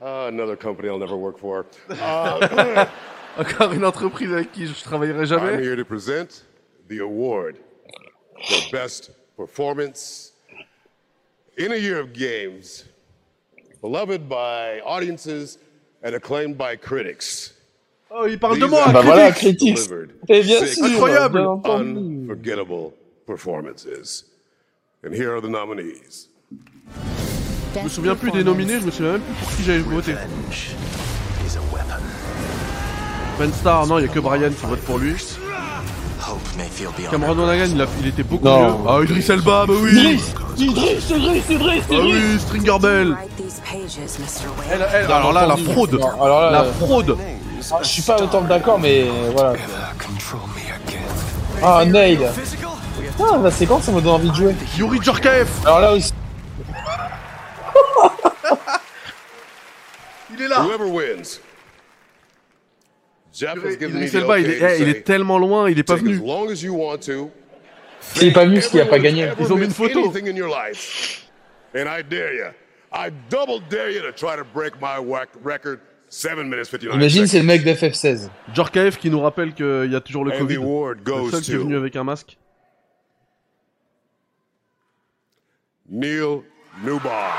Uh, 0.02 0.28
another 0.28 0.56
company 0.58 0.90
I'll 0.90 1.00
never 1.00 1.16
work 1.16 1.38
for. 1.38 1.66
Uh, 1.90 2.86
Encore 3.38 3.72
une 3.74 3.86
entreprise 3.86 4.32
avec 4.32 4.52
qui 4.52 4.68
je 4.68 4.84
travaillerai 4.84 5.22
I'm 5.22 5.26
jamais. 5.26 5.64
here 5.64 5.76
to 5.76 5.86
present 5.86 6.44
the 6.90 7.00
award 7.00 7.58
for 8.48 8.72
best 8.72 9.12
performance 9.38 10.34
in 11.58 11.72
a 11.72 11.76
year 11.78 12.00
of 12.00 12.12
games, 12.14 12.86
beloved 13.84 14.28
by 14.30 14.80
audiences 14.86 15.60
and 16.04 16.16
acclaimed 16.16 16.58
by 16.58 16.76
critics. 16.78 17.54
Oh, 18.10 18.26
il 18.28 18.40
parle 18.40 18.58
de 18.58 18.62
These 18.66 18.70
moi, 18.72 18.84
are 18.88 18.94
Bah 18.94 19.02
voilà, 19.04 19.32
critique 19.32 19.76
Critics. 19.76 20.12
Et 20.30 20.42
bien 20.44 20.66
sûr, 20.66 20.86
Incroyable. 20.86 21.40
unforgettable 21.66 22.92
performances. 23.28 24.24
And 25.06 25.14
here 25.14 25.32
are 25.36 25.42
the 25.42 25.50
nominees. 25.50 26.30
Je 27.76 27.80
me 27.84 27.90
souviens 27.90 28.16
plus 28.16 28.32
des 28.32 28.44
nominés, 28.44 28.80
je 28.80 28.86
me 28.86 28.92
souviens 28.92 29.14
même 29.14 29.22
plus 29.22 29.34
pour 29.46 29.50
qui 29.58 29.64
j'avais 29.64 29.80
voté. 29.80 30.14
Ben 33.40 33.52
Star, 33.52 33.88
non, 33.88 33.98
il 34.00 34.04
y 34.04 34.06
a 34.06 34.08
que 34.10 34.20
Brian 34.20 34.52
qui 34.52 34.66
vote 34.66 34.80
pour 34.82 35.00
lui. 35.00 35.16
Cameron 37.10 37.36
Monaghan, 37.36 37.66
il, 37.74 37.82
a- 37.82 37.88
il 38.02 38.08
était 38.08 38.24
beaucoup 38.24 38.46
Non. 38.46 38.80
mieux. 38.84 38.90
Ah, 38.90 39.00
Idris 39.04 39.26
Elba, 39.30 39.66
bah 39.66 39.74
oui 39.82 40.20
Idriss, 40.58 41.10
Idriss, 41.10 41.50
Idriss, 41.50 41.84
Ah 41.90 41.96
oui, 42.02 42.40
Stringer 42.40 42.80
Bell 42.80 43.10
Write 43.12 43.36
these 43.38 43.62
pages, 43.62 43.98
Mr. 44.20 44.48
Wade. 44.58 44.68
Elle- 44.72 44.88
elle- 44.94 45.12
Alors 45.12 45.34
là, 45.34 45.46
la 45.46 45.58
fraude 45.58 46.00
alors 46.22 46.42
là, 46.42 46.52
La 46.52 46.64
fraude 46.66 47.18
ah, 47.72 47.80
je 47.82 47.88
suis 47.88 48.02
pas 48.02 48.22
autant 48.22 48.42
d'accord, 48.42 48.78
mais 48.78 49.06
voilà. 49.34 49.54
Ah, 51.62 51.86
Nail. 51.86 52.20
Ah, 53.20 53.38
la 53.42 53.52
séquence, 53.52 53.84
ça 53.84 53.92
me 53.94 54.02
donne 54.02 54.16
envie 54.16 54.30
de 54.30 54.36
jouer. 54.36 54.54
Yuri 54.78 55.00
Djorkaeff 55.02 55.48
Alors 55.66 55.80
là 55.80 55.94
aussi. 55.94 56.12
Il 60.36 60.42
est 60.42 60.48
là 60.48 60.66
Elba, 63.42 64.40
il 64.40 64.50
est, 64.50 64.62
eh, 64.62 64.82
il 64.82 64.90
est 64.90 65.04
tellement 65.04 65.38
loin, 65.38 65.70
il 65.70 65.80
est 65.80 65.84
pas 65.84 65.96
venu. 65.96 66.22
Long 68.16 68.22
as 68.22 68.24
you 68.24 68.32
want 68.32 68.62
to. 68.62 68.74
Il 68.74 68.80
est 68.80 68.82
pas 68.82 68.82
a 68.82 68.86
pas 68.86 69.00
gagné. 69.00 69.30
Ils 69.40 69.54
ont 69.54 69.58
mis 69.58 69.66
une 69.66 69.72
photo. 69.72 70.00
missed 70.00 70.16
Anything 70.16 70.28
in 70.28 70.36
your 70.36 70.50
life. 70.50 71.28
And 71.76 71.88
I 71.88 72.02
dare 72.04 72.34
you. 72.34 72.52
I 72.92 73.10
double 73.30 73.60
dare 73.70 73.90
you 73.90 74.02
to 74.02 74.12
try 74.12 74.36
to 74.36 74.44
break 74.44 74.80
my 74.80 75.00
whack 75.00 75.30
record. 75.44 75.80
7 76.10 76.44
minutes 76.48 76.70
59 76.70 76.94
Imagine, 76.94 77.26
c'est 77.26 77.40
le 77.40 77.46
mec 77.46 77.64
d'FF16. 77.64 78.30
Djorkaeff 78.54 79.00
qui 79.00 79.10
nous 79.10 79.20
rappelle 79.20 79.54
qu'il 79.54 79.90
y 79.92 79.96
a 79.96 80.00
toujours 80.00 80.24
le 80.24 80.32
And 80.32 80.38
Covid. 80.38 80.58
Le 80.58 81.32
seul 81.32 81.42
qui 81.42 81.54
est 81.54 81.58
venu 81.58 81.76
avec 81.76 81.96
un 81.96 82.04
masque. 82.04 82.38
Neil 85.90 86.42
Newbar. 86.84 87.34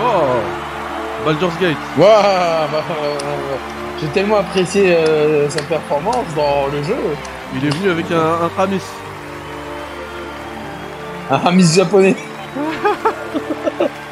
Oh 0.00 1.24
Baldur's 1.24 1.58
Gate. 1.58 1.76
Bah, 1.98 2.68
euh, 2.72 3.18
J'ai 4.00 4.08
tellement 4.08 4.36
apprécié 4.38 4.94
euh, 4.94 5.48
sa 5.48 5.62
performance 5.62 6.26
dans 6.36 6.66
le 6.68 6.82
jeu. 6.82 7.16
Il 7.54 7.64
est 7.64 7.70
venu 7.70 7.90
avec 7.90 8.10
un, 8.10 8.16
un 8.16 8.48
Ramis. 8.56 8.82
Un 11.30 11.38
Ramis 11.38 11.74
japonais. 11.74 12.16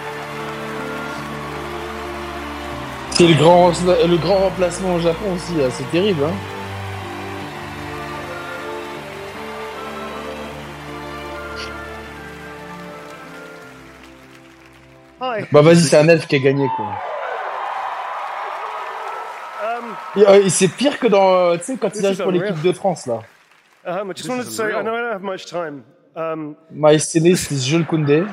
C'est 3.10 3.26
le 3.26 3.34
grand, 3.34 3.68
le 3.68 4.16
grand 4.16 4.38
remplacement 4.38 4.94
au 4.94 5.00
Japon 5.00 5.34
aussi, 5.36 5.54
là, 5.54 5.70
c'est 5.70 5.88
terrible. 5.92 6.24
Hein. 6.24 6.32
Bah 15.52 15.62
vas-y, 15.62 15.82
c'est 15.82 15.96
un 15.96 16.08
elfe 16.08 16.26
qui 16.26 16.36
a 16.36 16.38
gagné 16.40 16.66
quoi. 16.76 16.86
Et, 20.16 20.26
euh, 20.26 20.42
et 20.44 20.50
c'est 20.50 20.68
pire 20.68 20.98
que 20.98 21.06
dans, 21.06 21.52
euh, 21.52 21.56
tu 21.56 21.64
sais, 21.64 21.76
quand 21.76 21.94
il 21.94 22.04
arrive 22.04 22.22
pour 22.22 22.32
l'équipe 22.32 22.62
de 22.62 22.72
France 22.72 23.06
là. 23.06 23.22
um, 23.84 24.10
I 24.10 24.14
just 24.14 24.28
wanted 24.28 24.44
to 24.44 24.50
say, 24.50 24.72
I 24.72 24.82
know 24.82 24.94
I 24.94 25.00
don't 25.00 25.12
have 25.12 25.22
much 25.22 25.46
time. 25.46 25.84
Um, 26.14 26.56
My 26.70 26.98
stylist 26.98 27.50
is 27.50 27.66
Jules 27.66 27.86
Koundé. 27.86 28.32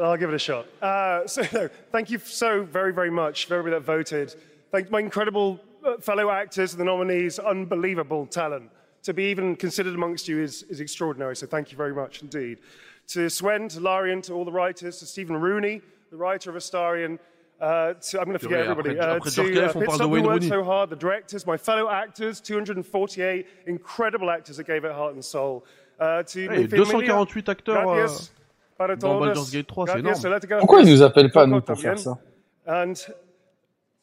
I'll 0.00 0.16
give 0.16 0.30
it 0.30 0.34
a 0.34 0.38
shot. 0.38 0.66
Uh, 0.80 1.26
so, 1.26 1.42
no, 1.52 1.68
thank 1.90 2.10
you 2.10 2.18
so 2.18 2.62
very, 2.62 2.92
very 2.92 3.10
much 3.10 3.46
for 3.46 3.56
everybody 3.56 3.78
that 3.78 3.84
voted. 3.84 4.34
Thank 4.70 4.90
my 4.90 5.00
incredible 5.00 5.60
uh, 5.84 5.98
fellow 5.98 6.30
actors, 6.30 6.72
and 6.72 6.80
the 6.80 6.84
nominees, 6.84 7.38
unbelievable 7.38 8.26
talent. 8.26 8.70
To 9.02 9.12
be 9.12 9.24
even 9.24 9.56
considered 9.56 9.94
amongst 9.94 10.28
you 10.28 10.38
is, 10.40 10.62
is 10.64 10.80
extraordinary, 10.80 11.34
so 11.34 11.46
thank 11.46 11.72
you 11.72 11.76
very 11.76 11.92
much 11.92 12.22
indeed. 12.22 12.58
to 13.08 13.28
Swen, 13.28 13.68
to 13.68 13.80
Larian, 13.80 14.22
to 14.22 14.32
all 14.32 14.44
the 14.44 14.52
writers, 14.52 14.98
to 15.00 15.06
Stephen 15.06 15.36
Rooney, 15.36 15.82
the 16.10 16.16
writer 16.16 16.50
of 16.50 16.56
Astarion. 16.56 17.18
Uh, 17.60 17.94
to, 17.94 18.18
I'm 18.18 18.24
going 18.24 18.32
to 18.32 18.38
forget 18.40 18.64
Purée, 18.66 18.70
everybody. 18.70 18.98
après- 18.98 18.98
Uh, 18.98 19.16
après 19.18 19.30
to 19.30 19.42
Djorkaeff, 19.42 19.76
uh, 19.76 19.78
on 19.78 19.84
parle 19.84 19.98
de 19.98 20.04
who 20.04 20.10
Wayne 20.10 20.24
worked 20.26 20.42
Rooney. 20.42 20.48
so 20.48 20.64
hard, 20.64 20.90
the 20.90 20.96
directors, 20.98 21.46
my 21.46 21.56
fellow 21.56 21.88
actors, 21.88 22.40
248 22.40 23.46
incredible 23.66 24.30
actors 24.30 24.56
that 24.56 24.64
gave 24.66 24.84
it 24.84 24.90
heart 24.92 25.14
and 25.14 25.22
soul. 25.22 25.62
Uh, 26.00 26.22
to 26.24 26.38
Ouais, 26.40 26.44
il 26.44 26.50
y 26.50 26.54
a 26.54 26.58
mi 26.58 26.68
familia, 26.68 27.12
248 27.14 27.48
acteurs 27.48 27.76
euh, 27.88 27.94
gracias 28.00 28.32
para 28.76 28.96
dans 28.96 29.08
todos, 29.14 29.20
Baldur's 29.26 29.50
Gate 29.52 29.66
3, 29.68 29.86
c'est 29.86 29.98
énorme. 30.00 30.14
let 30.24 30.36
it 30.38 30.48
go. 30.48 30.58
Pourquoi 30.58 30.80
ils 30.80 30.90
nous 30.92 31.02
appellent 31.02 31.30
pas, 31.30 31.46
nous, 31.46 31.60
pour 31.60 31.78
faire 31.78 31.98
ça 31.98 32.18
And 32.66 32.94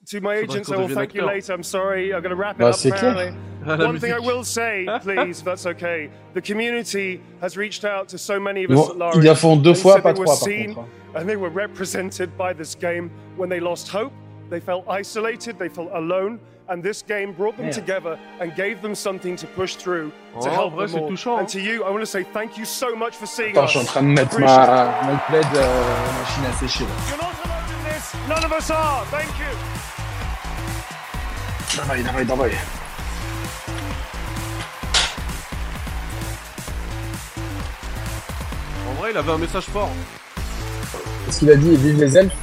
to 0.10 0.22
my 0.22 0.36
agents, 0.36 0.72
I 0.72 0.76
will 0.78 0.88
thank 0.89 1.13
you 1.13 1.24
later. 1.26 1.54
I'm 1.54 1.63
sorry, 1.63 2.13
I'm 2.13 2.22
going 2.22 2.32
to 2.32 2.36
wrap 2.36 2.56
it 2.56 2.60
Bah, 2.60 2.69
up 2.69 2.86
apparently. 2.86 3.32
One 3.63 4.00
thing 4.00 4.13
I 4.13 4.19
will 4.19 4.43
say, 4.43 4.88
please, 5.02 5.39
if 5.39 5.45
that's 5.45 5.65
okay. 5.67 6.10
The 6.34 6.41
community 6.41 7.22
has 7.41 7.56
reached 7.58 7.84
out 7.86 8.08
to 8.10 8.17
so 8.17 8.39
many 8.39 8.63
of 8.63 8.72
us 8.72 8.78
vont- 8.78 8.91
at 8.91 8.98
Larian. 8.98 9.22
ils 9.22 9.28
la 9.28 9.36
font 9.36 9.58
deux 9.62 9.76
fois, 9.76 10.02
pas 10.02 10.13
they 10.13 10.19
were 10.19 10.26
par 10.26 10.36
seen 10.38 10.74
contre, 10.74 10.89
And 11.15 11.28
they 11.28 11.36
were 11.36 11.50
represented 11.50 12.36
by 12.38 12.54
this 12.54 12.74
game 12.76 13.12
when 13.38 13.50
they 13.50 13.60
lost 13.60 13.89
hope, 13.89 14.12
they 14.50 14.60
felt 14.60 14.86
isolated, 14.88 15.58
they 15.60 15.69
felt 15.69 15.89
alone. 15.93 16.39
And 16.69 16.84
this 16.84 17.02
game 17.04 17.34
brought 17.34 17.58
them 17.58 17.65
Merde. 17.65 17.80
together 17.82 18.17
and 18.39 18.56
gave 18.56 18.82
them 18.84 18.93
something 18.95 19.36
to 19.38 19.48
push 19.48 19.76
through 19.76 20.12
Oh, 20.36 20.41
to 20.43 20.50
help 20.52 20.74
vrai, 20.74 20.86
them 20.86 20.89
c'est 20.89 21.00
all. 21.02 21.10
touchant. 21.10 21.39
And 21.39 21.48
to 21.50 21.60
you, 21.60 21.84
I 21.84 21.89
want 21.89 22.02
to 22.02 22.06
say 22.06 22.24
thank 22.32 22.58
you 22.60 22.65
so 22.65 22.95
much 22.95 23.15
for 23.15 23.26
seeing 23.28 23.52
Attends, 23.58 23.65
us. 23.65 23.72
je 23.74 23.80
suis 23.80 23.88
en 23.88 23.91
train 23.91 24.04
de 24.04 24.08
mettre 24.10 24.34
Appreciate 24.34 24.63
it. 24.63 25.06
ma, 25.06 25.17
plaid 25.28 25.45
euh, 25.56 26.19
machine 26.22 26.45
à 26.45 26.54
sécher. 26.54 26.86
You're 27.10 27.17
not 27.17 27.34
alone 27.43 27.65
in 27.76 27.84
this. 27.91 28.13
None 28.30 28.43
of 28.45 28.52
us 28.52 28.69
are. 28.69 29.04
Thank 29.10 29.30
you. 29.39 29.69
En 38.88 38.94
vrai, 38.94 39.12
il 39.12 39.18
avait 39.18 39.32
un 39.32 39.38
message 39.38 39.65
fort. 39.65 39.89
Qu'est-ce 41.26 41.39
qu'il 41.39 41.52
a 41.52 41.56
dit 41.56 41.76
Vive 41.78 42.00
les 42.00 42.18
elfes 42.18 42.36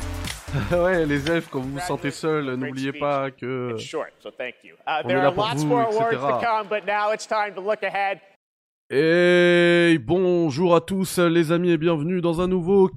ouais, 0.73 1.05
les 1.05 1.31
elfes, 1.31 1.49
quand 1.51 1.61
vous 1.61 1.73
vous 1.73 1.81
sentez 1.81 2.11
seul, 2.11 2.55
n'oubliez 2.55 2.93
pas 2.93 3.31
que. 3.31 3.75
On. 3.75 3.77
Et 8.89 9.99
bonjour 9.99 10.77
à 10.77 10.81
tous 10.81 11.19
les 11.19 11.51
amis 11.51 11.71
et 11.71 11.77
bienvenue 11.77 12.21
dans 12.21 12.41
un 12.41 12.47
nouveau 12.47 12.89